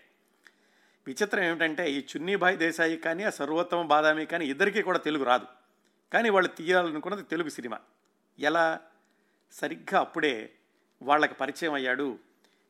విచిత్రం 1.07 1.43
ఏమిటంటే 1.43 1.91
ఈ 1.91 1.99
చున్నీభాయ్ 1.99 2.57
దేశాయి 2.57 2.97
కానీ 2.97 3.23
ఆ 3.23 3.29
సర్వోత్తమ 3.29 3.81
బాదామి 3.81 4.25
కానీ 4.25 4.45
ఇద్దరికీ 4.45 4.81
కూడా 4.81 4.97
తెలుగు 4.97 5.23
రాదు. 5.23 5.45
కానీ 6.13 6.29
వాళ్ళు 6.29 6.49
తీయాలనుకున్నది 6.49 7.23
తెలుగు 7.23 7.49
సినిమా. 7.49 7.79
ఎలా? 8.39 8.79
సరిగ్గా 9.51 9.99
అప్పుడే 9.99 10.49
వాళ్ళకి 11.01 11.33
పరిచయం 11.33 11.73
అయ్యాడు 11.73 12.19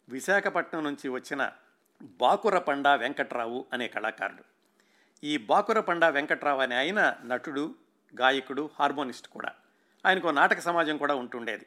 విశాఖపట్నం 0.10 0.84
నుంచి 0.84 1.10
వచ్చిన 1.10 1.51
బాకురపండ 2.01 2.88
వెంకట్రావు 2.88 3.65
అనే 3.74 3.88
కళాకారుడు. 3.88 4.56
ఈ 5.24 5.38
బాకురపండ 5.38 6.05
వెంకట్రావు 6.05 6.62
అనే 6.62 6.75
ఆయన 6.75 7.17
నటుడు 7.25 7.75
గాయకుడు 8.21 8.69
హార్మోనిస్ట్ 8.79 9.27
కూడా. 9.27 9.51
ఆయనకు 10.05 10.27
నాటక 10.27 10.59
సమాజం 10.59 10.97
కూడా 10.97 11.15
ఉంటుండేది. 11.15 11.65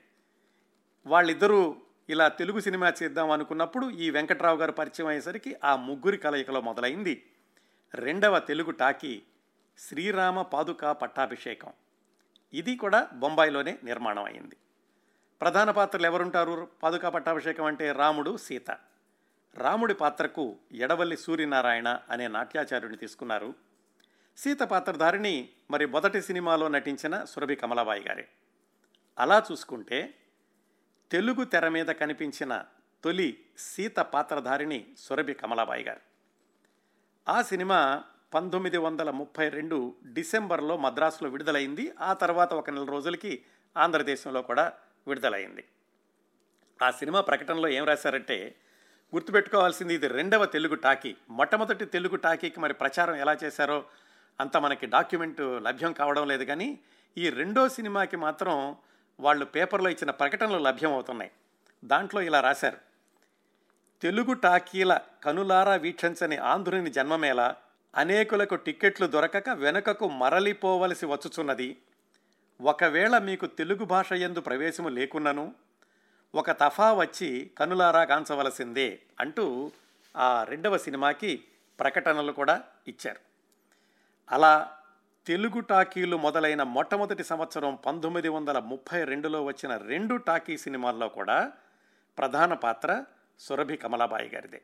వాళ్ళిద్దరూ 1.06 1.76
ఇలా 2.08 2.28
తెలుగు 2.28 2.60
సినిమా 2.60 2.92
చేద్దాం 3.02 3.30
అనుకున్నప్పుడు 3.30 3.90
ఈ 3.90 4.10
వెంకట్రావు 4.10 4.56
గారు 4.56 4.72
పరిచయం 4.72 5.06
అయ్యేసరికి 5.06 5.56
ఆ 5.64 5.76
ముగ్గురి 5.76 6.16
కలయికలో 6.16 6.60
మొదలైంది. 6.60 7.30
రెండవ 7.94 8.38
తెలుగు 8.38 8.70
టాకీ 8.70 9.22
శ్రీరామ 9.78 10.42
పాదుకా 10.42 10.92
పట్టాభిషేకం. 10.92 11.72
ఇది 12.54 12.76
కూడా 12.76 13.08
బొంబాయిలోనే 13.12 13.78
నిర్మాణం 13.84 14.24
అయింది 14.24 14.56
ప్రధాన 15.40 15.70
పాత్రలు 15.70 16.06
ఎవరుంటారు? 16.06 16.68
పాదుక 16.82 17.06
పట్టాభిషేకం 17.06 17.64
అంటే 17.64 17.92
రాముడు 17.92 18.36
సీత. 18.36 18.70
రాముడి 19.56 19.94
పాత్రకు 19.94 20.56
ఎడవల్లి 20.72 21.16
సూర్యనారాయణ 21.16 21.98
అనే 22.10 22.28
నాట్యాచార్యుని 22.28 22.96
తీసుకున్నారు. 22.96 23.54
సీత 24.36 24.60
పాత్రధారిణి 24.60 25.48
మరి 25.70 25.86
మొదటి 25.86 26.22
సినిమాలో 26.22 26.68
నటించిన 26.68 27.24
సురభి 27.24 27.56
కమలాబాయి 27.56 28.02
గారే. 28.02 28.28
అలా 29.18 29.42
చూసుకుంటే 29.52 30.14
తెలుగు 31.10 31.44
తెర 31.44 31.68
మీద 31.68 31.86
కనిపించిన 31.86 32.64
తొలి 33.04 33.44
సీత 33.58 33.96
పాత్రధారిణి 33.96 34.86
సురభి 34.98 35.34
కమలాబాయి 35.34 35.84
గారు. 35.84 36.00
ఆ 37.28 37.42
సినిమా 37.42 38.04
పంతొమ్మిది 38.34 38.76
వందల 38.76 39.10
ముప్పై 39.10 39.48
రెండు 39.48 39.96
డిసెంబర్లో 40.12 40.76
మద్రాసులో 40.76 41.30
విడుదలైంది. 41.30 41.94
ఆ 42.00 42.12
తర్వాత 42.12 42.54
ఒక 42.54 42.70
నెల 42.70 42.84
రోజులకి 42.84 43.44
ఆంధ్రదేశంలో 43.76 44.42
కూడా 44.42 44.72
విడుదలైంది. 45.06 45.64
ఆ 46.82 46.90
సినిమా 46.90 47.20
ప్రకటనలో 47.20 47.68
ఏం 47.68 47.84
రాశారంటే 47.84 48.56
గుర్తుపెట్టుకోవాల్సింది 49.14 49.94
ఇది 49.94 50.08
రెండవ 50.08 50.44
తెలుగు 50.44 50.74
టాకీ. 50.74 51.16
మొట్టమొదటి 51.30 51.84
తెలుగు 51.84 52.16
టాకీకి 52.16 52.60
మరి 52.60 52.74
ప్రచారం 52.74 53.14
ఎలా 53.14 53.36
చేశారో 53.44 53.84
అంత 54.40 54.56
మనకి 54.56 54.86
డాక్యుమెంట్ 54.86 55.40
లభ్యం 55.40 55.92
కావడం 55.92 56.28
లేదు 56.28 56.44
కానీ 56.44 56.78
ఈ 57.18 57.30
రెండో 57.30 57.68
సినిమాకి 57.68 58.16
మాత్రం 58.16 58.76
వాళ్ళు 59.20 59.44
పేపర్లో 59.44 59.90
ఇచ్చిన 59.90 60.10
ప్రకటనలు 60.10 60.58
లభ్యం 60.58 60.92
అవుతున్నాయి 60.92 61.30
దాంట్లో 61.84 62.22
ఇలా 62.22 62.40
రాశారు. 62.40 62.78
తెలుగు 64.02 64.32
టాకీల 64.32 65.00
కనులారా 65.24 65.74
వీక్షించని 65.74 66.36
ఆంధ్రుని 66.36 66.90
జన్మమేళ 66.90 67.54
అనేకులకు 67.96 68.54
టిక్కెట్లు 68.54 69.06
దొరకక 69.06 69.48
వెనుకకు 69.48 70.08
మరలిపోవలసి 70.08 71.06
వచ్చుచున్నది. 71.06 71.76
ఒకవేళ 72.60 73.18
మీకు 73.18 73.46
తెలుగు 73.46 73.84
భాష 73.84 74.12
ఎందు 74.12 74.40
ప్రవేశము 74.40 74.88
లేకున్నను 74.88 75.54
ఒక 76.34 76.50
తఫా 76.50 76.92
వచ్చి 76.92 77.50
కనులారా 77.58 78.04
కాంచవలసిందే 78.04 79.00
అంటూ 79.20 79.72
ఆ 80.16 80.44
రెండవ 80.44 80.78
సినిమాకి 80.78 81.44
ప్రకటనలు 81.80 82.32
కూడా 82.32 82.62
ఇచ్చారు. 82.88 83.20
అలా 84.30 84.76
తెలుగు 85.26 85.60
టాకీలు 85.60 86.16
మొదలైన 86.16 86.62
మొట్టమొదటి 86.62 87.24
సంవత్సరం 87.24 87.74
పంతొమ్మిది 87.74 88.28
వందల 88.28 88.58
ముప్పై 88.58 89.04
రెండులో 89.04 89.44
వచ్చిన 89.44 89.76
రెండు 89.76 90.16
టాకీ 90.16 90.58
సినిమాల్లో 90.58 91.08
కూడా 91.08 91.52
ప్రధాన 92.18 92.54
పాత్ర 92.54 93.04
సురభి 93.38 93.76
కమలాబాయి 93.76 94.28
గారిదే. 94.28 94.62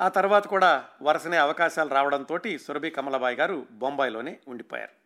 ఆ 0.00 0.08
తర్వాత 0.08 0.46
కూడా 0.46 0.88
వరుసనే 1.02 1.36
అవకాశాలు 1.36 1.88
రావడంతో 1.88 2.38
సురభి 2.66 2.90
కమలాబాయి 2.90 3.36
గారు 3.36 3.66
బొంబాయిలోనే 3.70 4.38
ఉండిపోయారు. 4.48 5.04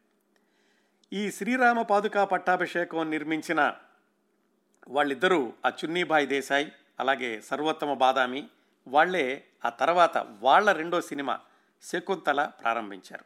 ఈ 1.12 1.30
శ్రీరామ 1.30 1.82
పాదుకా 1.82 2.24
పట్టాభిషేకం 2.24 3.10
నిర్మించిన 3.10 3.76
వాళ్ళిద్దరూ 4.88 5.52
ఆ 5.66 5.68
చున్నీభాయ్ 5.68 6.28
దేశాయ్ 6.28 6.70
అలాగే 7.00 7.40
సర్వోత్తమ 7.40 7.94
బాదామి 7.94 8.49
వాళ్ళే 8.88 9.44
ఆ 9.64 9.68
తర్వాత 9.68 10.18
వాళ్ళ 10.40 10.73
రెండో 10.73 11.00
సినిమా 11.00 11.40
శకుంతల 11.82 12.50
ప్రారంభించారు. 12.62 13.25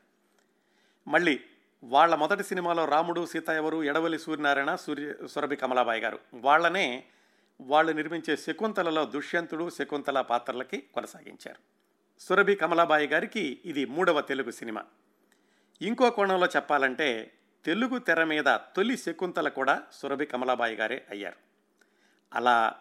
మళ్ళీ 1.10 1.40
వాళ్ళ 1.84 2.14
మొదటి 2.14 2.44
సినిమాలో 2.44 2.84
రాముడు 2.84 3.26
సీత 3.26 3.48
ఎవరు 3.48 3.82
ఎడవలి 3.82 4.18
సూర్యనారాయణ 4.18 4.74
సూర్య 4.74 5.14
సురభి 5.26 5.56
కమలాబాయి 5.56 6.00
గారు. 6.00 6.18
వాళ్ళనే 6.34 7.04
వాళ్ళు 7.60 7.92
నిర్మించే 7.92 8.36
శకుంతలలో 8.36 9.04
దుష్యంతుడు 9.04 9.70
శకుంతల 9.70 10.20
పాత్రలకి 10.20 10.84
కొనసాగించారు. 10.94 11.58
సురభి 12.20 12.54
కమలాబాయి 12.54 13.06
గారికి 13.06 13.60
ఇది 13.64 13.84
మూడవ 13.84 14.20
తెలుగు 14.20 14.50
సినిమా. 14.50 14.84
ఇంకో 15.82 16.10
కోణంలో 16.10 16.46
చెప్పాలంటే 16.46 17.32
తెలుగు 17.64 17.98
తెర 17.98 18.24
మీద 18.24 18.44
తొలి 18.48 18.96
శకుంతల 18.96 19.48
కూడా 19.48 19.82
సురభి 19.92 20.26
కమలాబాయి 20.26 20.76
గారే 20.76 21.06
అయ్యారు. 21.10 21.36
అలా 22.34 22.80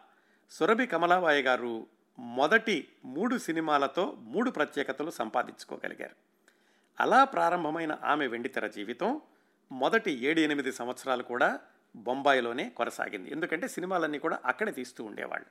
సురభి 0.49 0.87
కమలాబాయి 0.87 1.43
గారు 1.43 1.87
మొదటి 2.19 2.87
మూడు 3.05 3.37
సినిమాలతో 3.37 4.15
మూడు 4.19 4.51
ప్రత్యేకతలు 4.51 5.11
సంపాదించుకోగలిగారు. 5.11 6.15
అలా 6.99 7.23
ప్రారంభమైన 7.23 7.97
ఆమె 8.03 8.27
వెండితెర 8.27 8.67
జీవితం 8.67 9.21
మొదటి 9.71 10.11
ఏడు 10.11 10.39
ఎనిమిది 10.39 10.71
సంవత్సరాలు 10.71 11.23
కూడా 11.23 11.59
బొంబాయిలోనే 11.95 12.69
కొనసాగింది. 12.69 13.31
ఎందుకంటే 13.31 13.67
సినిమాలన్నీ 13.67 14.19
కూడా 14.19 14.39
అక్కడే 14.45 14.71
తీస్తూ 14.71 15.03
ఉండేవాళ్ళు. 15.03 15.47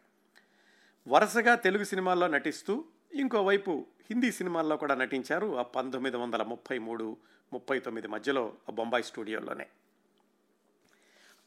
వరుసగా 1.09 1.55
తెలుగు 1.55 1.85
సినిమాల్లో 1.85 2.27
నటిస్తూ 2.27 2.85
ఇంకోవైపు 3.15 3.87
హిందీ 4.11 4.33
సినిమాల్లో 4.33 4.77
కూడా 4.77 4.95
నటించారు. 4.95 5.59
ఆ 5.59 5.63
పంతొమ్మిది 5.63 6.17
వందల 6.17 6.43
ముప్పై 6.43 6.79
మూడు 6.79 7.17
ముప్పై 7.53 7.79
తొమ్మిది 7.79 8.09
మధ్యలో 8.09 8.55
బొంబాయి 8.73 9.05
స్టూడియోలోనే. 9.05 9.67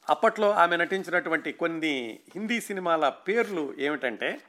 అప్పట్లో 0.10 0.52
ఆమె 0.52 0.78
నటించినటువంటి 0.78 1.54
కొన్ని 1.54 2.20
హిందీ 2.36 2.62
సినిమాల 2.62 3.10
పేర్లు 3.10 3.76
ఏమిటంటే 3.80 4.42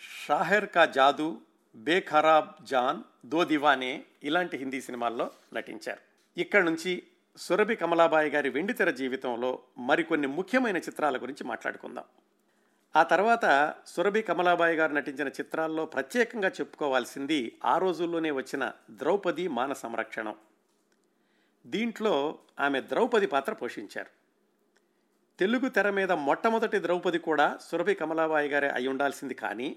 షాహెర్ 0.00 0.68
కా 0.68 0.84
జాదు 0.86 1.40
బేఖరాబ్ 1.76 2.64
జాన్ 2.64 3.02
దో 3.26 3.44
దివానే 3.44 4.04
ఇలాంటి 4.22 4.56
హిందీ 4.56 4.80
సినిమాల్లో 4.80 5.30
నటించారు. 5.54 6.00
ఇక్కడ 6.40 6.62
నుంచి 6.64 7.02
సురభి 7.36 7.76
కమలాబాయి 7.76 8.30
గారి 8.30 8.48
వెండితెర 8.48 8.90
జీవితంలో 8.90 9.62
మరికొన్ని 9.78 10.26
ముఖ్యమైన 10.26 10.76
చిత్రాల 10.76 11.16
గురించి 11.22 11.44
మాట్లాడుకుందాం. 11.44 12.04
ఆ 12.96 13.02
తర్వాత 13.02 13.74
సురభి 13.86 14.22
కమలాబాయి 14.22 14.76
గారు 14.76 14.92
నటించిన 14.92 15.28
చిత్రాల్లో 15.28 15.86
ప్రత్యేకంగా 15.86 16.48
చెప్పుకోవాల్సింది 16.48 17.58
ఆ 17.64 17.78
రోజుల్లోనే 17.78 18.30
వచ్చిన 18.30 18.72
ద్రౌపది 18.90 19.48
మాన 19.48 19.72
సంరక్షణం. 19.72 20.36
దీంట్లో 21.66 22.38
ఆమె 22.60 22.80
ద్రౌపది 22.80 23.26
పాత్ర 23.26 23.52
పోషించారు. 23.52 24.10
తెలుగు 25.38 25.68
తెర 25.68 25.90
మీద 25.90 26.12
మొట్టమొదటి 26.12 26.82
ద్రౌపది 26.82 27.18
కూడా 27.18 27.58
సురభి 27.60 27.94
కమలాబాయి 27.94 28.48
గారే 28.48 28.68
అయి 28.68 28.88
ఉండాల్సింది 28.88 29.34
కానీ 29.34 29.76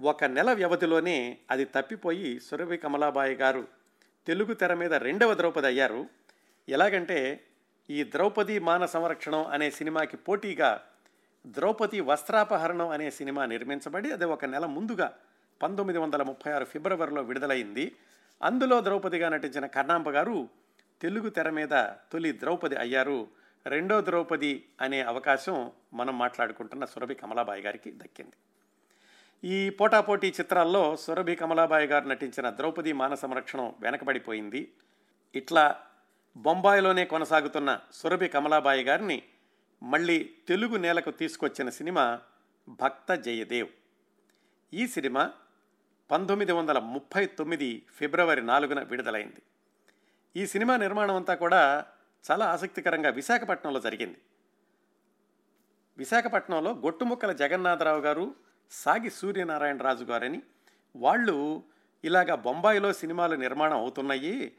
ఒక 0.00 0.24
నెల 0.24 0.52
వ్యవధిలోనే 0.52 1.38
అది 1.50 1.64
తప్పిపోయి 1.64 2.40
సురభి 2.40 2.76
కమలాబాయి 2.76 3.34
గారు 3.34 3.68
తెలుగు 4.26 4.54
తెర 4.54 4.74
మీద 4.74 4.94
రెండవ 4.94 5.34
ద్రౌపది 5.34 5.66
అయ్యారు. 5.66 6.08
ఎలాగంటే 6.68 7.44
ఈ 7.90 8.04
ద్రౌపది 8.04 8.58
మాన 8.58 8.86
సంరక్షణం 8.86 9.46
అనే 9.46 9.70
సినిమాకి 9.70 10.16
పోటీగా 10.16 10.86
ద్రౌపది 11.46 12.00
వస్త్రాపహరణం 12.00 12.88
అనే 12.88 13.10
సినిమా 13.10 13.46
నిర్మించబడి 13.46 14.12
అది 14.12 14.24
ఒక 14.24 14.44
నెల 14.44 14.66
ముందుగా 14.66 15.12
పంతొమ్మిది 15.62 15.98
వందల 15.98 16.22
ముప్పై 16.22 16.52
ఆరు 16.52 16.64
ఫిబ్రవరిలో 16.64 17.22
విడుదలైంది. 17.22 17.96
అందులో 18.42 18.80
ద్రౌపదిగా 18.80 19.28
నటించిన 19.28 19.66
కర్ణాంబ 19.66 20.10
గారు 20.10 20.48
తెలుగు 21.00 21.28
తెర 21.28 21.50
మీద 21.50 21.68
తొలి 22.12 22.32
ద్రౌపది 22.32 22.76
అయ్యారు. 22.76 23.28
రెండో 23.66 24.00
ద్రౌపది 24.00 24.64
అనే 24.80 25.02
అవకాశం 25.02 25.72
మనం 25.94 26.18
మాట్లాడుకుంటున్న 26.18 26.84
సురభి 26.84 27.14
కమలాబాయి 27.14 27.62
గారికి 27.62 27.92
దక్కింది. 27.92 28.32
ఈ 29.48 29.70
పోటాపోటీ 29.70 30.28
చిత్రాల్లో 30.40 30.96
సురభి 30.96 31.36
కమలాబాయి 31.36 31.86
గారు 31.86 32.08
నటించిన 32.08 32.50
ద్రౌపది 32.50 32.92
మాన 32.92 33.14
సంరక్షణం 33.14 33.74
వెనకబడిపోయింది. 33.80 34.72
ఇట్లా 35.34 35.80
బొంబాయిలోనే 36.36 37.04
కొనసాగుతున్న 37.04 37.80
సురభి 37.92 38.28
కమలాబాయి 38.28 38.84
గారిని 38.84 39.22
మళ్ళీ 39.82 40.30
తెలుగు 40.48 40.76
నేలకు 40.76 41.10
తీసుకొచ్చిన 41.10 41.68
సినిమా 41.68 42.20
భక్త 42.68 43.14
జయదేవ్. 43.14 43.68
ఈ 44.74 44.86
సినిమా 44.86 45.32
పంతొమ్మిది 46.10 46.52
వందల 46.52 46.78
ముప్పై 46.78 47.26
తొమ్మిది 47.26 47.82
ఫిబ్రవరి 47.94 48.42
నాలుగున 48.42 48.82
విడుదలైంది. 48.82 49.42
ఈ 50.36 50.46
సినిమా 50.46 50.76
నిర్మాణం 50.76 51.16
అంతా 51.16 51.34
కూడా 51.34 51.84
చాలా 52.30 52.46
ఆసక్తికరంగా 52.46 53.10
విశాఖపట్నంలో 53.10 53.80
జరిగింది. 53.80 54.18
విశాఖపట్నంలో 55.98 56.70
గొట్టుముక్కల 56.70 57.32
జగన్నాథరావు 57.32 58.00
గారు 58.00 58.34
సాగి 58.70 59.10
సూర్యనారాయణ 59.10 59.76
రాజు 59.76 60.04
గారని 60.04 60.42
వాళ్ళు 60.96 61.62
ఇలాగ 62.04 62.34
బొంబాయిలో 62.34 62.92
సినిమాలు 62.92 63.36
నిర్మాణం 63.36 63.76
అవుతున్నాయి. 63.76 64.52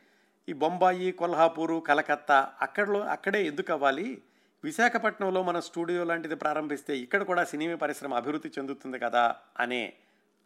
ఈ 0.50 0.54
బొంబాయి 0.54 1.12
కొల్హాపూరు 1.12 1.76
కలకత్తా 1.76 2.54
అక్కడలో 2.62 3.00
అక్కడే 3.00 3.46
ఎందుకు 3.46 3.74
అవ్వాలి? 3.74 4.22
విశాఖపట్నంలో 4.64 5.44
మన 5.44 5.60
స్టూడియో 5.60 6.04
లాంటిది 6.04 6.36
ప్రారంభిస్తే 6.36 6.98
ఇక్కడ 6.98 7.24
కూడా 7.24 7.44
సినిమా 7.44 7.76
పరిశ్రమ 7.76 8.14
అభివృద్ధి 8.14 8.48
చెందుతుంది 8.48 9.00
కదా 9.00 9.36
అనే 9.60 9.94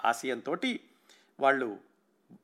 ఆశయంతో 0.06 0.58
వాళ్ళు 1.40 1.78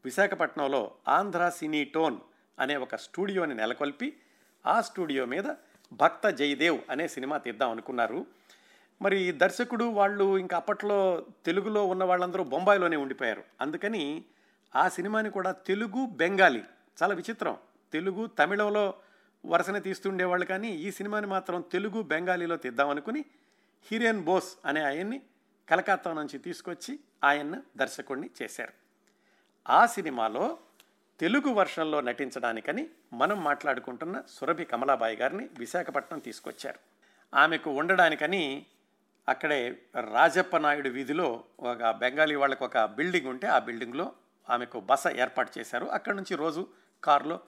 విశాఖపట్నంలో 0.05 0.91
ఆంధ్ర 1.07 1.49
సినీ 1.49 1.83
టోన్ 1.83 2.17
అనే 2.59 2.75
ఒక 2.75 2.95
స్టూడియోని 2.95 3.55
నెలకొల్పి 3.55 4.13
ఆ 4.65 4.81
స్టూడియో 4.81 5.25
మీద 5.25 5.43
భక్త 5.93 6.27
జయదేవ్ 6.27 6.79
అనే 6.89 7.07
సినిమా 7.07 7.37
తీద్దాం 7.37 7.69
అనుకున్నారు. 7.69 8.25
మరి 9.01 9.31
దర్శకుడు 9.31 9.83
వాళ్ళు 9.83 10.37
ఇంకా 10.37 10.57
అప్పట్లో 10.57 11.25
తెలుగులో 11.45 11.85
ఉన్న 11.85 12.03
వాళ్ళందరూ 12.03 12.43
బొంబాయిలోనే 12.43 12.95
ఉండిపోయారు. 12.95 13.43
అందుకని 13.61 14.23
ఆ 14.75 14.89
సినిమాని 14.89 15.29
కూడా 15.29 15.51
తెలుగు 15.51 16.05
బెంగాలీ. 16.05 16.63
చాలా 17.03 17.15
విచిత్రం. 17.15 17.57
తెలుగు 17.93 18.25
తమిళంలో 18.25 18.93
వరుసనే 19.45 19.79
తీస్తుండేవాళ్ళు 19.79 20.45
కానీ 20.45 20.71
ఈ 20.71 20.91
సినిమాని 20.91 21.27
మాత్రం 21.27 21.63
తెలుగు 21.71 22.01
బెంగాలీలో 22.01 22.55
తీద్దామనుకుని 22.55 23.25
హిరేన్ 23.91 24.23
బోస్ 24.23 24.57
అనే 24.65 24.81
ఆయన్ని 24.81 25.21
కలకత్తా 25.69 26.13
నుంచి 26.13 26.37
తీసుకొచ్చి 26.37 26.99
ఆయన్ను 27.23 27.63
దర్శకుడిని 27.77 28.29
చేశారు. 28.41 28.73
ఆ 29.69 29.85
సినిమాలో 29.85 30.57
తెలుగు 31.19 31.53
వర్షన్లో 31.53 32.01
నటించడానికని 32.01 32.89
మనం 33.13 33.43
మాట్లాడుకుంటున్న 33.43 34.23
సురభి 34.27 34.65
కమలాబాయి 34.65 35.15
గారిని 35.15 35.49
విశాఖపట్నం 35.57 36.19
తీసుకొచ్చారు. 36.19 36.79
ఆమెకు 37.35 37.69
ఉండడానికని 37.69 38.65
అక్కడే 39.29 39.79
రాజప్ప 40.13 40.57
నాయుడు 40.57 40.89
వీధిలో 40.89 41.43
ఒక 41.59 41.91
బెంగాలీ 41.91 42.35
వాళ్ళకు 42.35 42.65
ఒక 42.65 42.85
బిల్డింగ్ 42.85 43.27
ఉంటే 43.27 43.47
ఆ 43.47 43.59
బిల్డింగ్లో 43.59 44.11
ఆమెకు 44.49 44.79
బస 44.79 45.03
ఏర్పాటు 45.07 45.59
చేశారు. 45.59 45.85
అక్కడి 45.85 46.15
నుంచి 46.15 46.35
రోజు 46.35 46.67
కారులో 47.03 47.39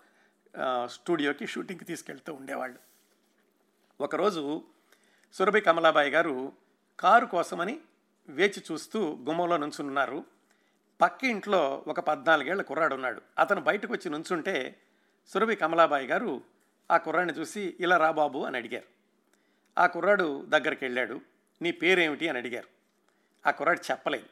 స్టూడియోకి 0.85 1.47
షూటింగ్కి 1.47 1.85
తీసుకెళ్తూ 1.85 2.33
ఉండేవాళ్ళు. 2.33 2.79
ఒకరోజు 4.01 4.63
సురభి 5.33 5.61
కమలాబాయి 5.61 6.09
గారు 6.09 6.53
కారు 6.99 7.25
కోసమని 7.25 7.79
వేచి 8.29 8.63
చూస్తూ 8.71 9.19
గుమ్మంలో 9.23 9.57
నుంచున్నారు 9.57 10.25
పక్క 11.01 11.23
ఇంట్లో 11.23 11.83
ఒక 11.87 11.99
పద్నాలుగేళ్ళ 11.99 12.61
కుర్రాడు 12.61 12.95
ఉన్నాడు 12.95 13.21
అతను 13.39 13.61
బయటకు 13.61 13.93
వచ్చి 13.93 14.11
నుంచుంటే 14.11 14.75
సురభి 15.27 15.55
కమలాబాయి 15.55 16.07
గారు 16.07 16.41
ఆ 16.91 16.97
కుర్రాడిని 16.97 17.39
చూసి 17.39 17.75
ఇలా 17.79 17.97
రా 17.97 18.11
బాబు 18.11 18.39
అని 18.39 18.57
అడిగారు. 18.57 18.85
ఆ 19.77 19.87
కుర్రాడు 19.87 20.45
దగ్గరికి 20.45 20.85
వెళ్ళాడు 20.85 21.21
నీ 21.61 21.71
పేరేమిటి 21.71 22.29
అని 22.29 22.37
అడిగారు. 22.37 22.67
ఆ 23.47 23.51
కుర్రాడు 23.51 23.91
చెప్పలేదు. 23.91 24.25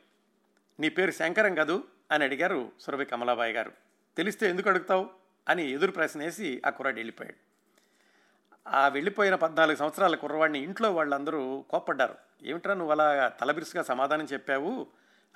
నీ 0.79 0.89
పేరు 0.89 1.11
శంకరం 1.11 1.55
కదూ 1.55 1.83
అని 2.11 2.23
అడిగారు 2.23 2.71
సురభి 2.79 3.05
కమలాబాయి 3.05 3.53
గారు. 3.53 3.71
తెలిస్తే 4.17 4.49
ఎందుకు 4.49 4.69
అడుగుతావు? 4.69 5.22
అని 5.49 5.71
ఎదురు 5.71 5.91
ప్రశ్న 5.91 6.19
వేసి 6.19 6.61
ఆ 6.65 6.69
కుర్రాడు 6.69 6.95
వెళ్ళిపోయాడు. 6.95 7.53
ఆ 8.69 8.87
వెళ్ళిపోయిన 8.87 9.35
పద్నాలుగు 9.35 9.75
సంవత్సరాల 9.77 10.15
కుర్రవాడిని 10.15 10.59
ఇంట్లో 10.59 10.93
వాళ్ళందరూ 10.93 11.65
కోప్పడ్డారు. 11.69 12.15
ఏమిట్రా 12.43 12.73
నువ్వు 12.73 12.91
అలా 12.91 13.27
తలబిరుసుగా 13.27 13.83
సమాధానం 13.83 14.27
చెప్పావు? 14.33 14.87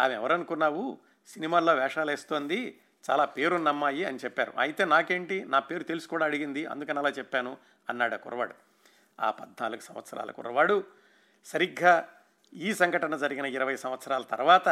ఆమె 0.02 0.14
ఎవరనుకున్నావు? 0.14 0.98
సినిమాల్లో 1.28 1.76
వేషాలు 1.76 2.12
వేస్తోంది. 2.12 2.80
చాలా 3.12 3.26
పేరున్న 3.26 3.68
అమ్మాయి 3.68 4.06
అని 4.06 4.18
చెప్పారు. 4.18 4.54
అయితే 4.60 4.86
నాకేంటి? 4.86 5.46
నా 5.46 5.60
పేరు 5.60 5.84
తెలుసు 5.84 6.08
కూడా 6.08 6.26
అడిగింది. 6.26 6.66
అందుకని 6.66 7.00
అలా 7.00 7.10
చెప్పాను 7.10 7.58
అన్నాడు 7.90 8.14
ఆ 8.14 8.18
కుర్రవాడు. 8.18 8.56
ఆ 9.20 9.32
పద్నాలుగు 9.32 9.80
సంవత్సరాల 9.80 10.32
కుర్రవాడు 10.32 10.84
సరిగ్గా 11.46 12.10
ఈ 12.54 12.74
సంఘటన 12.74 13.18
జరిగిన 13.18 13.46
ఇరవై 13.46 13.76
సంవత్సరాల 13.76 14.22
తర్వాత 14.22 14.70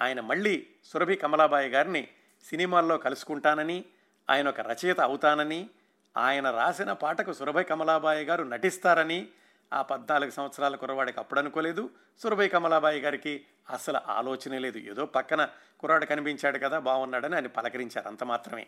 ఆయన 0.00 0.20
మళ్ళీ 0.20 0.66
సురభి 0.84 1.16
కమలాబాయి 1.16 1.68
గారిని 1.68 2.08
సినిమాల్లో 2.44 2.98
కలుసుకుంటానని 2.98 3.84
ఆయన 4.30 4.48
ఒక 4.48 4.60
రచయిత 4.60 5.00
అవుతానని 5.00 5.70
ఆయన 6.16 6.50
రాసిన 6.50 6.92
పాటకు 6.92 7.32
సురభై 7.32 7.62
కమలాబాయి 7.62 8.24
గారు 8.24 8.44
నటిస్తారని 8.44 9.28
ఆ 9.72 9.82
పద్నాలుగు 9.82 10.30
సంవత్సరాల 10.30 10.76
కుర్రవాడికి 10.76 11.20
అప్పుడు 11.20 11.40
అనుకోలేదు 11.40 11.90
సురభై 12.18 12.48
కమలాబాయి 12.48 13.00
గారికి 13.00 13.44
అసలు 13.70 14.00
ఆలోచనే 14.08 14.58
లేదు. 14.58 14.78
ఏదో 14.78 15.06
పక్కన 15.06 15.48
కుర్రాడు 15.80 16.04
కనిపించాడు 16.04 16.58
కదా 16.58 16.78
బాగున్నాడని 16.78 17.34
ఆయన 17.34 17.46
పలకరించారు. 17.46 18.08
అంత 18.08 18.24
మాత్రమే. 18.24 18.66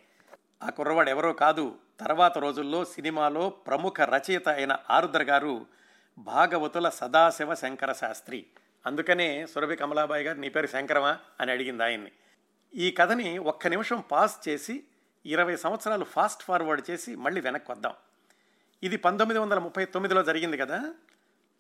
ఆ 0.63 0.71
కుర్రవాడు 0.71 1.11
ఎవరో 1.11 1.33
కాదు. 1.33 1.75
తర్వాత 2.01 2.39
రోజుల్లో 2.39 2.85
సినిమాలో 2.85 3.51
ప్రముఖ 3.51 4.01
రచయిత 4.01 4.49
అయిన 4.49 4.77
ఆరుద్ర 4.91 5.23
గారు 5.23 5.67
భాగవతుల 6.19 6.89
సదాశివ 6.89 7.55
శంకర 7.55 7.93
శాస్త్రి. 7.93 8.47
అందుకనే 8.87 9.47
సురభి 9.47 9.77
కమలాబాయి 9.77 10.25
గారు 10.25 10.39
నీ 10.39 10.49
పేరు 10.49 10.67
శంకరమా? 10.67 11.19
అని 11.41 11.53
అడిగింది 11.53 11.83
ఆయన్ని. 11.83 12.13
ఈ 12.75 12.91
కథని 12.91 13.39
ఒక్క 13.39 13.67
నిమిషం 13.67 14.05
పాస్ 14.13 14.49
చేసి 14.49 14.85
ఇరవై 15.27 15.57
సంవత్సరాలు 15.57 16.05
ఫాస్ట్ 16.05 16.43
ఫార్వర్డ్ 16.43 16.91
చేసి 16.91 17.17
మళ్ళీ 17.17 17.41
వెనక్కి 17.41 17.73
వద్దాం. 17.73 17.95
ఇది 18.83 18.97
పంతొమ్మిది 18.97 19.39
వందల 19.41 19.59
ముప్పై 19.59 19.85
తొమ్మిదిలో 19.85 20.23
జరిగింది 20.23 20.57
కదా? 20.57 20.95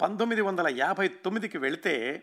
పంతొమ్మిది 0.00 0.42
వందల 0.42 0.68
యాభై 0.68 1.08
తొమ్మిదికి 1.08 1.58
వెళితే 1.58 2.22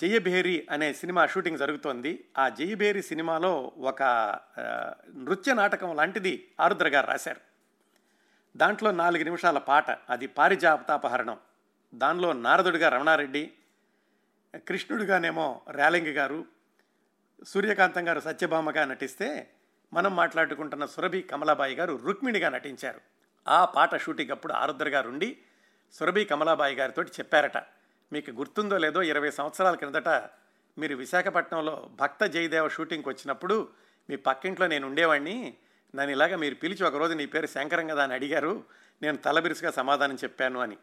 జయభేరి 0.00 0.66
అనే 0.70 0.92
సినిమా 0.92 1.26
షూటింగ్ 1.26 1.58
జరుగుతోంది. 1.58 2.24
ఆ 2.38 2.48
జయభేరి 2.48 3.02
సినిమాలో 3.02 3.72
ఒక 3.78 4.02
నృత్య 5.16 5.54
నాటకం 5.54 5.96
లాంటిది 5.96 6.50
ఆరుద్ర 6.60 6.88
గారు 6.88 7.06
రాశారు. 7.06 7.40
దాంట్లో 8.56 8.90
నాలుగు 8.90 9.24
నిమిషాల 9.24 9.58
పాట 9.58 9.90
అది 9.90 10.26
పారిజాపతాపహరణం 10.26 11.38
దానిలో 11.94 12.32
నారదుడిగా 12.32 12.88
రమణారెడ్డి 12.88 13.52
కృష్ణుడిగానేమో 14.56 15.60
రేలింగి 15.70 16.12
గారు 16.12 16.44
సూర్యకాంతం 17.46 18.08
గారు 18.08 18.20
సత్యభామగా 18.20 18.84
నటిస్తే 18.84 19.50
మనం 19.92 20.16
మాట్లాడుకుంటున్న 20.16 20.86
సురభి 20.86 21.22
కమలాబాయి 21.22 21.74
గారు 21.74 22.00
రుక్మిణిగా 22.04 22.48
నటించారు. 22.48 23.00
ఆ 23.48 23.64
పాట 23.64 23.96
షూటింగ్ 23.96 24.30
అప్పుడు 24.30 24.52
ఆరుద్ర 24.52 24.88
గారు 24.88 25.08
ఉండి 25.08 25.38
సురభి 25.92 26.24
కమలాబాయి 26.24 26.74
గారితో 26.74 27.02
చెప్పారట. 27.02 27.56
మీకు 28.12 28.30
గుర్తుందో 28.30 28.78
లేదో 28.78 29.02
ఇరవై 29.02 29.30
సంవత్సరాల 29.30 29.74
క్రిందట 29.74 30.08
మీరు 30.78 30.96
విశాఖపట్నంలో 30.96 31.90
భక్త 32.00 32.24
జయదేవ 32.24 32.68
షూటింగ్కి 32.68 33.08
వచ్చినప్పుడు 33.08 33.68
మీ 34.10 34.16
పక్కింట్లో 34.16 34.66
నేను 34.66 34.86
ఉండేవాడిని 34.86 35.54
నన్ను 35.96 36.12
ఇలాగ 36.12 36.36
మీరు 36.36 36.54
పిలిచి 36.54 36.86
ఒకరోజు 36.86 37.12
నీ 37.12 37.26
పేరు 37.26 37.46
శంకరం 37.46 37.86
కదా 37.86 38.02
అని 38.02 38.14
అడిగారు. 38.14 38.64
నేను 39.02 39.16
తలబిరుసుగా 39.16 39.70
సమాధానం 39.70 40.14
చెప్పాను 40.14 40.60
అని. 40.60 40.76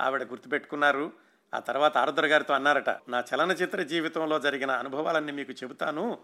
ఆవిడ 0.00 0.22
గుర్తుపెట్టుకున్నారు. 0.22 1.12
ఆ 1.54 1.58
తర్వాత 1.58 1.98
ఆరుద్ర 1.98 2.26
గారితో 2.26 2.54
అన్నారట 2.54 2.90
నా 2.90 3.24
చలనచిత్ర 3.34 3.82
జీవితంలో 3.82 4.40
జరిగిన 4.40 4.70
అనుభవాలన్నీ 4.70 5.32
మీకు 5.32 5.52
చెబుతాను. 5.52 6.18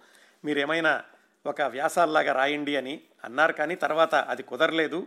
మీరేమైనా 0.44 1.02
ఒక 1.46 1.62
వ్యాసాల్లాగా 1.62 2.32
రాయండి 2.32 2.76
అని 2.76 3.00
అన్నారు 3.24 3.52
కానీ 3.52 3.74
తర్వాత 3.74 4.14
అది 4.14 4.42
కుదరలేదు. 4.42 5.06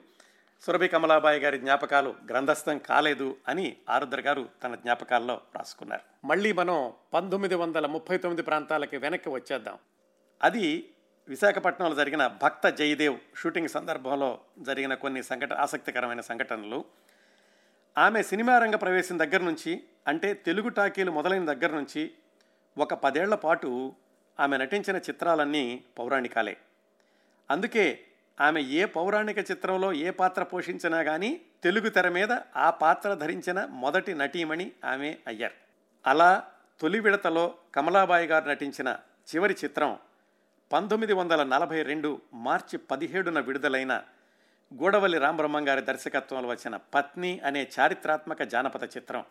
సురభి 0.61 0.87
కమలాబాయి 0.87 1.39
గారి 1.39 1.57
జ్ఞాపకాలు 1.57 2.15
గ్రంథస్థం 2.29 2.77
కాలేదు 2.77 3.37
అని 3.47 3.77
ఆరుద్ర 3.89 4.21
గారు 4.21 4.49
తన 4.63 4.75
జ్ఞాపకాల్లో 4.75 5.41
రాసుకున్నారు. 5.55 6.27
మళ్ళీ 6.27 6.53
మనం 6.53 6.93
పంతొమ్మిది 7.13 7.55
వందల 7.55 7.85
ముప్పై 7.85 8.17
తొమ్మిది 8.17 8.43
ప్రాంతాలకి 8.43 8.97
వెనక్కి 8.97 9.29
వచ్చేద్దాం. 9.29 9.77
అది 10.43 10.89
విశాఖపట్నంలో 11.27 11.95
జరిగిన 11.95 12.27
భక్త 12.27 12.67
జయదేవ్ 12.67 13.17
షూటింగ్ 13.35 13.67
సందర్భంలో 13.67 14.39
జరిగిన 14.59 14.93
కొన్ని 14.93 15.23
సంఘట 15.23 15.53
ఆసక్తికరమైన 15.53 16.21
సంఘటనలు. 16.21 16.85
ఆమె 17.97 18.23
సినిమా 18.23 18.59
రంగ 18.59 18.75
ప్రవేశం 18.75 19.19
దగ్గర 19.19 19.41
నుంచి 19.41 19.83
అంటే 20.07 20.33
తెలుగు 20.33 20.69
టాకీలు 20.69 21.11
మొదలైన 21.11 21.53
దగ్గర 21.53 21.75
నుంచి 21.75 22.11
ఒక 22.77 22.93
పదేళ్ళ 22.93 23.35
పాటు 23.35 23.93
ఆమె 24.39 24.57
నటించిన 24.57 24.97
చిత్రాలన్నీ 24.97 25.83
పౌరాణికాలే. 25.99 26.57
అందుకే 27.51 27.99
ఆమె 28.41 28.61
ఏ 28.61 28.85
పౌరాణిక 28.85 29.37
చిత్రంలో 29.37 29.93
ఏ 29.93 30.09
పాత్ర 30.09 30.43
పోషించినా 30.43 31.03
కానీ 31.03 31.41
తెలుగు 31.63 31.89
తెర 31.89 32.09
మీద 32.09 32.31
ఆ 32.55 32.69
పాత్ర 32.69 33.13
ధరించిన 33.13 33.65
మొదటి 33.65 34.13
నటీమణి 34.13 34.71
ఆమె 34.85 35.17
అయ్యారు. 35.27 35.53
అలా 36.07 36.47
తొలి 36.79 36.99
విడతలో 36.99 37.55
కమలాబాయి 37.75 38.27
గారు 38.27 38.49
నటించిన 38.49 38.97
చివరి 39.35 39.55
చిత్రం 39.63 39.99
పంతొమ్మిది 40.71 41.13
వందల 41.13 41.43
నలభై 41.43 41.81
రెండు 41.81 42.21
మార్చి 42.33 42.77
పదిహేడున 42.77 43.39
విడుదలైన 43.39 44.03
గూడవల్లి 44.73 45.17
రామబ్రహ్మం 45.17 45.67
గారి 45.67 45.81
దర్శకత్వంలో 45.81 46.49
వచ్చిన 46.49 46.75
పత్ని 46.75 47.39
అనే 47.39 47.67
చారిత్రాత్మక 47.79 48.43
జానపద 48.43 48.83
చిత్రం. 48.83 49.25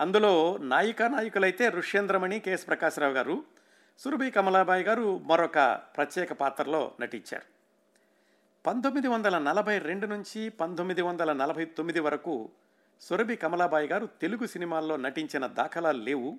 అందులో 0.00 0.56
నాయికా 0.60 1.08
నాయకులైతే 1.08 1.68
ఋష్యేంద్రమణి 1.68 2.40
కెఎస్ 2.40 2.66
ప్రకాశ్రావు 2.66 3.12
గారు 3.12 3.44
సురభి 3.98 4.30
కమలాబాయి 4.30 4.84
గారు 4.84 5.18
మరొక 5.18 5.80
ప్రత్యేక 5.96 6.32
పాత్రలో 6.32 6.92
నటించారు. 7.00 7.42
పంతొమ్మిది 8.66 9.08
వందల 9.08 9.38
నలభై 9.38 9.78
రెండు 9.78 10.06
నుంచి 10.06 10.48
పంతొమ్మిది 10.48 11.02
వందల 11.02 11.32
నలభై 11.32 11.64
తొమ్మిది 11.64 12.00
వరకు 12.00 12.50
సురభి 13.00 13.36
కమలాబాయి 13.36 13.88
గారు 13.88 14.06
తెలుగు 14.06 14.46
సినిమాల్లో 14.46 14.96
నటించిన 14.96 15.46
దాఖలాలు 15.46 16.02
లేవు. 16.02 16.38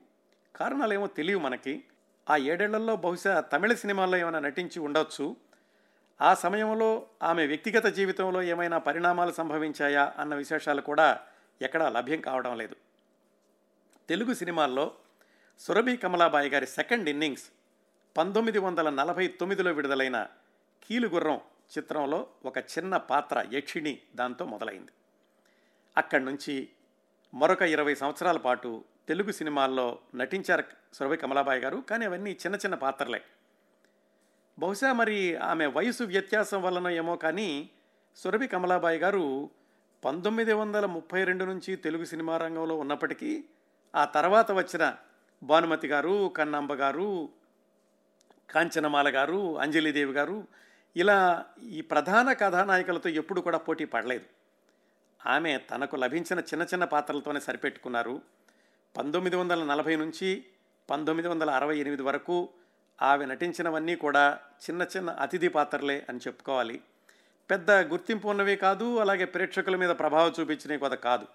కారణాలేమో 0.55 1.07
తెలియవు 1.07 1.41
మనకి. 1.41 1.83
ఆ 2.29 2.37
ఏడేళ్ళలో 2.37 2.95
బహుశా 2.95 3.39
తమిళ 3.39 3.73
సినిమాల్లో 3.73 4.17
ఏమైనా 4.17 4.39
నటించి 4.39 4.79
ఉండొచ్చు. 4.79 5.35
ఆ 6.21 6.33
సమయంలో 6.33 7.07
ఆమె 7.23 7.47
వ్యక్తిగత 7.47 7.85
జీవితంలో 7.85 8.43
ఏమైనా 8.43 8.77
పరిణామాలు 8.77 9.31
సంభవించాయా 9.31 10.13
అన్న 10.17 10.35
విశేషాలు 10.35 10.81
కూడా 10.81 11.19
ఎక్కడా 11.61 11.89
లభ్యం 11.89 12.21
కావడం 12.21 12.57
లేదు. 12.57 12.75
తెలుగు 14.09 14.33
సినిమాల్లో 14.33 14.91
సురభి 15.59 15.97
కమలాబాయి 15.97 16.49
గారి 16.49 16.67
సెకండ్ 16.67 17.09
ఇన్నింగ్స్ 17.09 17.43
పంతొమ్మిది 18.17 18.59
వందల 18.59 18.89
నలభై 18.89 19.27
తొమ్మిదిలో 19.27 19.71
విడుదలైన 19.71 20.27
కీలుగుర్రం 20.83 21.41
చిత్రంలో 21.77 22.27
ఒక 22.45 22.57
చిన్న 22.57 22.97
పాత్ర 22.97 23.45
యక్షిణి 23.53 23.99
దాంతో 24.15 24.45
మొదలైంది. 24.45 24.91
అక్కడి 25.97 26.25
నుంచి 26.25 26.69
మరొక 27.33 27.61
ఇరవై 27.61 27.95
సంవత్సరాల 27.95 28.37
పాటు 28.37 28.83
తెలుగు 29.07 29.31
సినిమాల్లో 29.31 29.99
నటించారు 30.15 30.63
సురభి 30.93 31.17
కమలాబాయి 31.17 31.61
గారు 31.61 31.77
కానీ 31.77 32.05
అవన్నీ 32.05 32.31
చిన్న 32.31 32.55
చిన్న 32.55 32.75
పాత్రలే. 32.75 33.21
బహుశా 34.59 34.93
మరి 34.93 35.35
ఆమె 35.35 35.65
వయసు 35.65 36.03
వ్యత్యాసం 36.03 36.63
వలన 36.63 36.87
ఏమో 36.87 37.15
కానీ 37.15 37.69
సురభి 38.15 38.47
కమలాబాయి 38.47 38.99
గారు 38.99 39.49
పంతొమ్మిది 40.05 40.53
వందల 40.53 40.85
ముప్పై 40.85 41.23
రెండు 41.23 41.45
నుంచి 41.45 41.75
తెలుగు 41.75 42.05
సినిమా 42.05 42.37
రంగంలో 42.37 42.77
ఉన్నప్పటికీ 42.77 43.45
ఆ 43.95 44.05
తర్వాత 44.05 44.51
వచ్చిన 44.51 44.95
భానుమతి 45.43 45.87
గారు 45.87 46.33
కన్నాంబ 46.37 46.73
గారు 46.73 47.29
కాంచనమాల 48.49 49.15
గారు 49.15 49.59
అంజలిదేవి 49.59 50.13
గారు 50.13 50.47
ఇలా 50.95 51.45
ఈ 51.63 51.81
ప్రధాన 51.81 52.33
కథానాయకులతో 52.33 53.09
ఎప్పుడు 53.09 53.41
కూడా 53.41 53.57
పోటీ 53.57 53.85
పడలేదు. 53.85 54.25
ఆమె 55.25 55.57
తనకు 55.57 55.95
లభించిన 55.95 56.39
చిన్న 56.39 56.63
చిన్న 56.63 56.83
పాత్రలతోనే 56.83 57.39
సరిపెట్టుకున్నారు. 57.39 58.21
పంతొమ్మిది 58.97 59.35
వందల 59.35 59.63
నలభై 59.63 59.95
నుంచి 59.95 60.45
పంతొమ్మిది 60.89 61.29
వందల 61.29 61.49
అరవై 61.49 61.77
ఎనిమిది 61.77 62.01
వరకు 62.01 62.49
ఆమె 63.01 63.25
నటించినవన్నీ 63.25 63.95
కూడా 63.95 64.39
చిన్న 64.69 64.85
చిన్న 64.97 65.09
అతిథి 65.09 65.47
పాత్రలే 65.47 66.05
అని 66.09 66.17
చెప్పుకోవాలి. 66.17 66.81
పెద్ద 67.51 67.71
గుర్తింపు 67.71 68.27
ఉన్నవి 68.27 68.55
కాదు 68.55 68.97
అలాగే 68.97 69.25
ప్రేక్షకుల 69.25 69.75
మీద 69.75 69.89
ప్రభావం 69.89 70.33
చూపించినవి 70.39 70.79
కూడా 70.79 70.95
కాదు. 70.95 71.27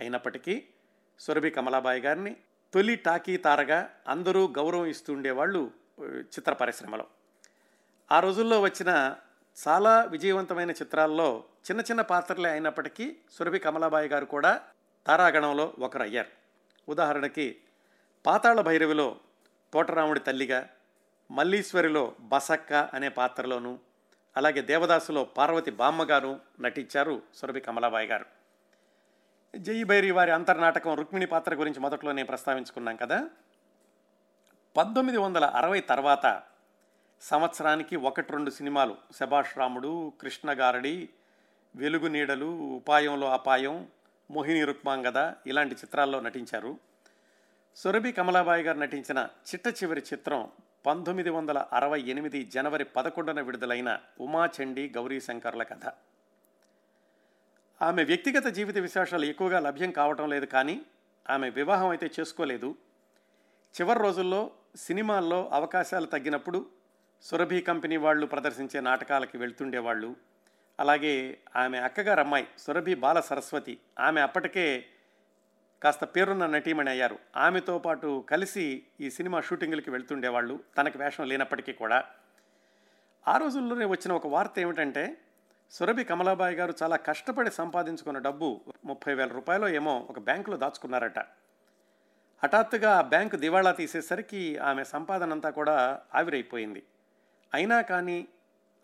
అయినప్పటికీ 0.00 0.64
సురభి 1.18 1.50
కమలాబాయి 1.50 2.00
గారిని 2.00 2.36
తొలి 2.72 2.96
టాకీ 2.96 3.36
తారగా 3.36 3.90
అందరూ 4.08 4.46
గౌరవం 4.46 4.86
ఇస్తుండేవాళ్ళు 4.86 5.70
చిత్ర 6.20 6.52
పరిశ్రమలో. 6.52 7.06
ఆ 8.12 8.20
రోజుల్లో 8.20 8.60
వచ్చిన 8.60 9.16
చాలా 9.68 10.04
విజయవంతమైన 10.04 10.70
చిత్రాల్లో 10.70 11.44
చిన్న 11.70 11.80
చిన్న 11.80 12.00
పాత్రలే 12.00 12.50
అయినప్పటికీ 12.50 13.16
సురభి 13.30 13.58
కమలాబాయి 13.58 14.08
గారు 14.08 14.24
కూడా 14.24 14.62
తారాగణంలో 15.06 15.74
ఒకరు 15.78 16.02
అయ్యారు 16.02 16.28
ఉదాహరణకి 16.88 17.60
పాతాళ 18.26 18.60
భైరవిలో 18.60 19.20
తోటరాముడి 19.72 20.20
తల్లిగా 20.20 20.68
మల్లీశ్వరిలో 21.30 22.14
బసక్క 22.20 22.72
అనే 22.72 23.08
పాత్రలోను 23.08 23.78
అలాగే 24.36 24.62
దేవదాసులో 24.62 25.24
పార్వతి 25.24 25.70
బామ్మగారు 25.70 26.40
నటించారు 26.60 27.22
సురభి 27.34 27.60
కమలాబాయి 27.60 28.06
గారు. 28.06 28.39
జయి 29.58 29.84
భైరి 29.84 30.10
వారి 30.10 30.30
అంతర్నాటకం 30.30 30.94
రుక్మిణి 30.94 31.26
పాత్ర 31.26 31.54
గురించి 31.54 31.80
మొదట్లోనే 31.80 32.22
ప్రస్తావించుకున్నాం 32.22 32.96
కదా. 32.96 33.30
పంతొమ్మిది 34.76 35.18
వందల 35.18 35.44
అరవై 35.44 35.80
తర్వాత 35.80 36.42
సంవత్సరానికి 37.20 37.96
ఒకటి 37.96 38.32
రెండు 38.32 38.50
సినిమాలు. 38.50 38.96
శభాష్ 39.16 39.58
రాముడు 39.58 40.12
కృష్ణగారడి 40.20 41.08
వెలుగు 41.76 42.08
నీడలు 42.08 42.46
ఉపాయంలో 42.76 43.32
అపాయం 43.32 43.88
మోహిని 44.30 44.64
రుక్మాంగద 44.64 45.32
ఇలాంటి 45.46 45.74
చిత్రాల్లో 45.74 46.20
నటించారు. 46.20 46.78
సురభి 47.76 48.12
కమలాబాయి 48.12 48.62
గారు 48.62 48.78
నటించిన 48.78 49.28
చిట్ట 49.54 49.82
చివరి 49.82 50.02
చిత్రం 50.12 50.48
పంతొమ్మిది 50.86 51.30
వందల 51.30 51.58
అరవై 51.72 52.00
ఎనిమిది 52.02 52.44
జనవరి 52.44 52.84
పదకొండున 52.84 53.40
విడుదలైన 53.40 53.98
ఉమాచండి 54.20 54.92
గౌరీశంకర్ల 54.96 55.62
కథ. 55.62 55.92
ఆమె 57.82 58.04
వ్యక్తిగత 58.04 58.46
జీవిత 58.46 58.78
విశేషాలు 58.78 59.24
ఎక్కువగా 59.24 59.60
లభ్యం 59.60 59.90
కావటం 59.90 60.30
లేదు 60.30 60.46
కానీ 60.46 60.82
ఆమె 61.30 61.50
వివాహం 61.50 61.88
అయితే 61.88 62.10
చేసుకోలేదు. 62.20 62.76
చివరి 63.80 63.98
రోజుల్లో 63.98 64.50
సినిమాల్లో 64.76 65.48
అవకాశాలు 65.52 66.06
తగ్గినప్పుడు 66.06 66.66
సురభి 67.22 67.60
కంపెనీ 67.60 67.96
వాళ్ళు 67.96 68.26
ప్రదర్శించే 68.26 68.80
నాటకాలకి 68.80 69.38
వెళ్తుండేవాళ్ళు. 69.38 70.16
అలాగే 70.80 71.38
ఆమె 71.56 71.78
అక్కగారు 71.78 72.20
అమ్మాయి 72.20 72.46
సురభి 72.58 72.94
బాల 72.94 73.20
సరస్వతి 73.20 73.78
ఆమె 74.00 74.20
అప్పటికే 74.20 74.86
కాస్త 75.82 76.04
పేరున్న 76.04 76.46
నటీమణి 76.46 76.90
అయ్యారు. 76.90 77.18
ఆమెతో 77.36 77.78
పాటు 77.78 78.24
కలిసి 78.28 78.82
ఈ 79.00 79.10
సినిమా 79.10 79.40
షూటింగులకి 79.40 79.90
వెళ్తుండేవాళ్ళు. 79.90 80.60
తనకు 80.78 80.98
వేషం 80.98 81.24
లేనప్పటికీ 81.24 81.72
కూడా. 81.72 82.04
ఆ 83.28 83.36
రోజుల్లోనే 83.36 83.84
వచ్చిన 83.84 84.12
ఒక 84.12 84.26
వార్త 84.26 84.58
ఏమిటంటే 84.58 85.20
సురభి 85.70 86.04
కమలాబాయి 86.04 86.56
గారు 86.56 86.74
చాలా 86.82 86.96
కష్టపడి 86.96 87.50
సంపాదించుకున్న 87.50 88.18
డబ్బు 88.18 88.60
ముప్పై 88.84 89.14
వేల 89.14 89.28
రూపాయలు 89.28 89.68
ఏమో 89.68 90.06
ఒక 90.10 90.18
బ్యాంకులో 90.18 90.56
దాచుకున్నారట. 90.56 91.18
హఠాత్తుగా 92.44 92.98
ఆ 92.98 93.00
బ్యాంకు 93.00 93.36
దివాళా 93.36 93.72
తీసేసరికి 93.72 94.56
ఆమె 94.56 94.84
సంపాదన 94.84 95.32
అంతా 95.32 95.50
కూడా 95.50 96.00
ఆవిరైపోయింది. 96.14 96.82
అయినా 97.54 97.80
కానీ 97.80 98.28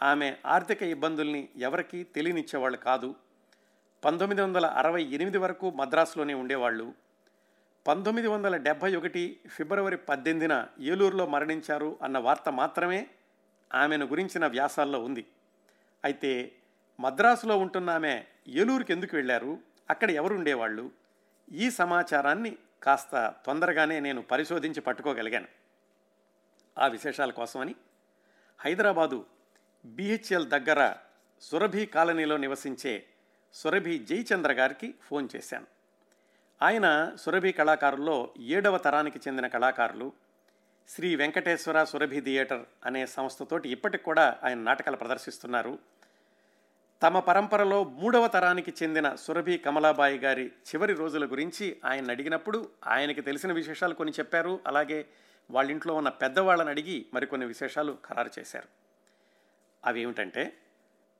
ఆమె 0.02 0.36
ఆర్థిక 0.46 0.82
ఇబ్బందుల్ని 0.82 1.48
ఎవరికీ 1.56 2.04
తెలియనిచ్చేవాళ్ళు 2.04 2.78
కాదు. 2.78 3.14
పంతొమ్మిది 4.04 4.42
వందల 4.42 4.66
అరవై 4.66 5.02
ఎనిమిది 5.02 5.38
వరకు 5.38 5.70
మద్రాసులోనే 5.70 6.34
ఉండేవాళ్ళు. 6.34 6.94
పంతొమ్మిది 7.86 8.28
వందల 8.28 8.56
డెబ్భై 8.56 8.96
ఒకటి 8.96 9.40
ఫిబ్రవరి 9.48 9.96
పద్దెనిమిదిన 9.96 10.66
ఏలూరులో 10.80 11.26
మరణించారు 11.26 11.98
అన్న 12.02 12.18
వార్త 12.18 12.48
మాత్రమే 12.48 13.06
ఆమెను 13.74 14.06
గురించిన 14.06 14.46
వ్యాసాల్లో 14.46 15.04
ఉంది. 15.04 15.26
అయితే 16.04 16.52
మద్రాసులో 17.00 17.58
ఉంటున్నామే 17.58 18.26
ఏలూరుకి 18.48 18.92
ఎందుకు 18.92 19.16
వెళ్ళారు? 19.16 19.58
అక్కడ 19.90 20.10
ఎవరు 20.10 20.34
ఉండేవాళ్ళు 20.34 20.90
ఈ 21.52 21.70
సమాచారాన్ని 21.70 22.56
కాస్త 22.82 23.34
తొందరగానే 23.46 24.00
నేను 24.00 24.22
పరిశోధించి 24.22 24.80
పట్టుకోగలిగాను. 24.80 25.48
ఆ 26.78 26.86
విశేషాల 26.86 27.30
కోసమని 27.30 27.74
హైదరాబాదు 28.60 29.26
బిహెచ్ఎల్ 29.84 30.48
దగ్గర 30.48 30.94
సురభి 31.40 31.86
కాలనీలో 31.86 32.36
నివసించే 32.36 33.04
సురభి 33.52 33.98
జయచంద్ర 33.98 34.52
గారికి 34.52 34.94
ఫోన్ 35.02 35.28
చేశాను. 35.36 35.66
ఆయన 36.62 37.16
సురభి 37.20 37.52
కళాకారుల్లో 37.52 38.30
ఏడవ 38.38 38.78
తరానికి 38.78 39.18
చెందిన 39.28 39.46
కళాకారులు. 39.46 40.12
శ్రీ 40.88 41.14
వెంకటేశ్వర 41.16 41.84
సురభి 41.84 42.20
థియేటర్ 42.20 42.64
అనే 42.84 43.06
సంస్థతోటి 43.06 43.68
ఇప్పటికి 43.68 44.04
కూడా 44.04 44.38
ఆయన 44.44 44.58
నాటకాలు 44.58 44.96
ప్రదర్శిస్తున్నారు. 44.96 45.78
తమ 47.02 47.18
పరంపరలో 47.18 47.84
మూడవ 47.84 48.26
తరానికి 48.26 48.74
చెందిన 48.82 49.14
సురభి 49.14 49.58
కమలాబాయి 49.58 50.18
గారి 50.18 50.46
చివరి 50.46 50.94
రోజుల 50.94 51.26
గురించి 51.26 51.76
ఆయన 51.84 52.10
అడిగినప్పుడు 52.10 52.68
ఆయనకి 52.86 53.20
తెలిసిన 53.20 53.52
విశేషాలు 53.52 53.94
కొన్ని 53.94 54.12
చెప్పారు. 54.18 54.60
అలాగే 54.66 55.06
వాళ్ళ 55.50 55.70
ఇంట్లో 55.70 55.94
ఉన్న 55.94 56.08
పెద్దవాళ్ళని 56.08 56.70
అడిగి 56.70 57.06
మరికొన్ని 57.14 57.46
విశేషాలు 57.46 57.98
ఖరారు 58.06 58.30
చేశారు. 58.38 58.68
అవి 59.84 60.00
ఏమిటంటే 60.00 60.52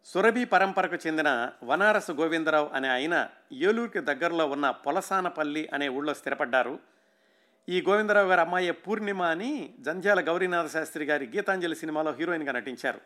సురభి 0.05 0.45
పరంపరకు 0.45 1.07
చెందిన 1.07 1.51
వనారసు 1.65 2.13
గోవిందరావు 2.13 2.69
అనే 2.69 2.89
ఆయన 2.89 3.29
ఏలూరుకి 3.53 4.01
దగ్గరలో 4.01 4.47
ఉన్న 4.47 4.71
పొలసానపల్లి 4.71 5.69
అనే 5.75 5.89
ఊళ్ళో 5.89 6.15
స్థిరపడ్డారు. 6.15 6.79
ఈ 7.69 7.85
గోవిందరావు 7.89 8.29
గారి 8.29 8.41
అమ్మాయి 8.41 8.71
పూర్ణిమ 8.71 9.23
అని 9.23 9.75
జంధ్యాల 9.81 10.21
గౌరీనాథ 10.21 10.67
శాస్త్రి 10.67 11.05
గారి 11.05 11.27
గీతాంజలి 11.37 11.77
సినిమాలో 11.77 12.13
హీరోయిన్గా 12.13 12.53
నటించారు. 12.53 13.01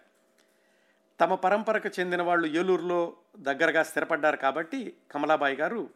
తమ 1.21 1.35
పరంపరకు 1.35 2.01
చెందిన 2.01 2.23
వాళ్ళు 2.23 2.47
ఏలూరులో 2.47 3.17
దగ్గరగా 3.39 3.83
స్థిరపడ్డారు 3.83 4.37
కాబట్టి 4.37 4.97
కమలాబాయి 5.11 5.57
గారు 5.57 5.91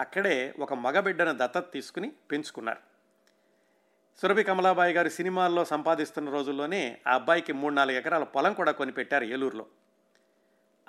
అక్కడే 0.00 0.54
ఒక 0.58 0.74
మగబిడ్డను 0.74 1.32
దత్తత 1.32 1.72
తీసుకుని 1.72 2.12
పెంచుకున్నారు. 2.30 2.78
సురభి 4.18 4.42
కమలాబాయి 4.42 4.94
గారు 4.94 5.08
సినిమాల్లో 5.08 5.64
సంపాదిస్తున్న 5.64 6.30
రోజుల్లోనే 6.30 6.98
ఆ 7.06 7.14
అబ్బాయికి 7.14 7.52
మూడు 7.52 7.74
నాలుగు 7.74 7.96
ఎకరాల 7.96 8.24
పొలం 8.24 8.52
కూడా 8.52 8.72
కొనిపెట్టారు 8.72 9.24
ఏలూరులో. 9.24 9.66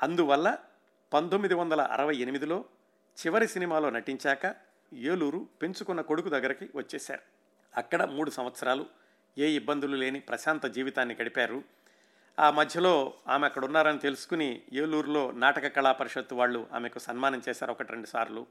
అందువల్ల 0.02 0.58
పంతొమ్మిది 1.14 1.54
వందల 1.54 1.82
అరవై 1.82 2.16
ఎనిమిదిలో 2.16 2.66
చివరి 3.18 3.48
సినిమాలో 3.48 3.90
నటించాక 3.90 4.56
ఏలూరు 4.94 5.48
పెంచుకున్న 5.62 6.02
కొడుకు 6.02 6.30
దగ్గరికి 6.30 6.70
వచ్చేశారు. 6.76 7.22
అక్కడ 7.78 8.04
మూడు 8.04 8.30
సంవత్సరాలు 8.30 8.86
ఏ 9.38 9.48
ఇబ్బందులు 9.48 9.96
లేని 9.96 10.20
ప్రశాంత 10.20 10.66
జీవితాన్ని 10.66 11.16
గడిపారు 11.22 11.64
ఆ 12.40 12.50
మధ్యలో 12.50 13.14
ఆమె 13.28 13.46
అక్కడ 13.46 13.66
ఉన్నారని 13.66 14.00
తెలుసుకుని 14.00 14.62
ఏలూరులో 14.74 15.32
నాటక 15.32 15.68
కళా 15.68 15.92
పరిషత్తు 15.92 16.36
వాళ్ళు 16.36 16.68
ఆమెకు 16.74 17.00
సన్మానం 17.00 17.42
చేశారు 17.50 17.72
ఒకటి 17.72 17.92
రెండు 17.92 18.08
సార్లు. 18.08 18.48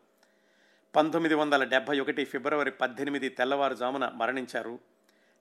పంతొమ్మిది 0.96 1.34
వందల 1.34 1.64
డెబ్భై 1.64 2.00
ఒకటి 2.00 2.24
ఫిబ్రవరి 2.24 2.70
పద్దెనిమిది 2.70 3.28
తెల్లవారుజామున 3.28 4.08
మరణించారు. 4.08 4.78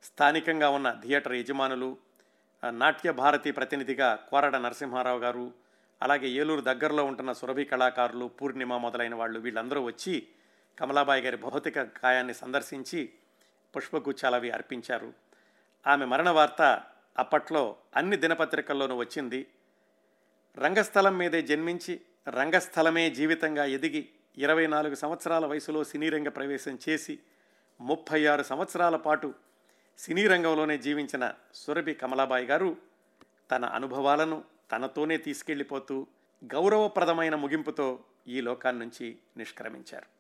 స్థానికంగా 0.03 0.69
ఉన్న 0.69 0.99
థియేటర్ 1.01 1.33
యజమానులు 1.33 1.97
నాట్య 2.71 3.11
భారతి 3.11 3.51
ప్రతినిధిగా 3.51 4.15
కోరడ 4.15 4.55
నరసింహారావు 4.55 5.19
గారు 5.19 5.53
అలాగే 6.01 6.27
ఏలూరు 6.27 6.61
దగ్గరలో 6.61 7.05
ఉంటున్న 7.05 7.33
సురభి 7.33 7.65
కళాకారులు 7.65 8.25
పూర్ణిమ 8.25 8.77
మొదలైన 8.77 9.15
వాళ్ళు 9.15 9.39
వీళ్ళందరూ 9.39 9.81
వచ్చి 9.81 10.27
కమలాబాయి 10.79 11.21
గారి 11.21 11.37
భౌతిక 11.37 11.81
కాయాన్ని 11.81 12.33
సందర్శించి 12.33 13.09
పుష్పగుచ్చాలవి 13.75 14.51
అర్పించారు. 14.51 15.13
ఆమె 15.87 16.05
మరణ 16.05 16.29
వార్త 16.29 16.81
అప్పట్లో 17.17 17.75
అన్ని 17.95 18.17
దినపత్రికల్లోనూ 18.17 18.95
వచ్చింది. 18.95 19.47
రంగస్థలం 20.57 21.17
మీదే 21.17 21.41
జన్మించి 21.41 22.01
రంగస్థలమే 22.27 23.09
జీవితంగా 23.09 23.65
ఎదిగి 23.65 24.09
ఇరవై 24.37 24.67
నాలుగు 24.67 24.95
సంవత్సరాల 24.95 25.45
వయసులో 25.45 25.83
సినీ 25.83 26.09
రంగ 26.09 26.29
ప్రవేశం 26.29 26.79
చేసి 26.89 27.19
ముప్పై 27.81 28.25
ఆరు 28.25 28.43
సంవత్సరాల 28.43 28.95
పాటు 28.95 29.33
సినీ 29.97 30.27
రంగంలోనే 30.27 30.77
జీవించిన 30.77 31.33
సురభి 31.53 31.93
కమలాబాయి 31.93 32.45
గారు 32.45 32.77
తన 33.51 33.65
అనుభవాలను 33.65 34.43
తనతోనే 34.71 35.17
తీసుకెళ్ళిపోతూ 35.17 36.07
గౌరవప్రదమైన 36.43 37.35
ముగింపుతో 37.35 38.03
ఈ 38.27 38.41
లోకాన్నించి 38.41 39.17
నిష్క్రమించారు. 39.37 40.16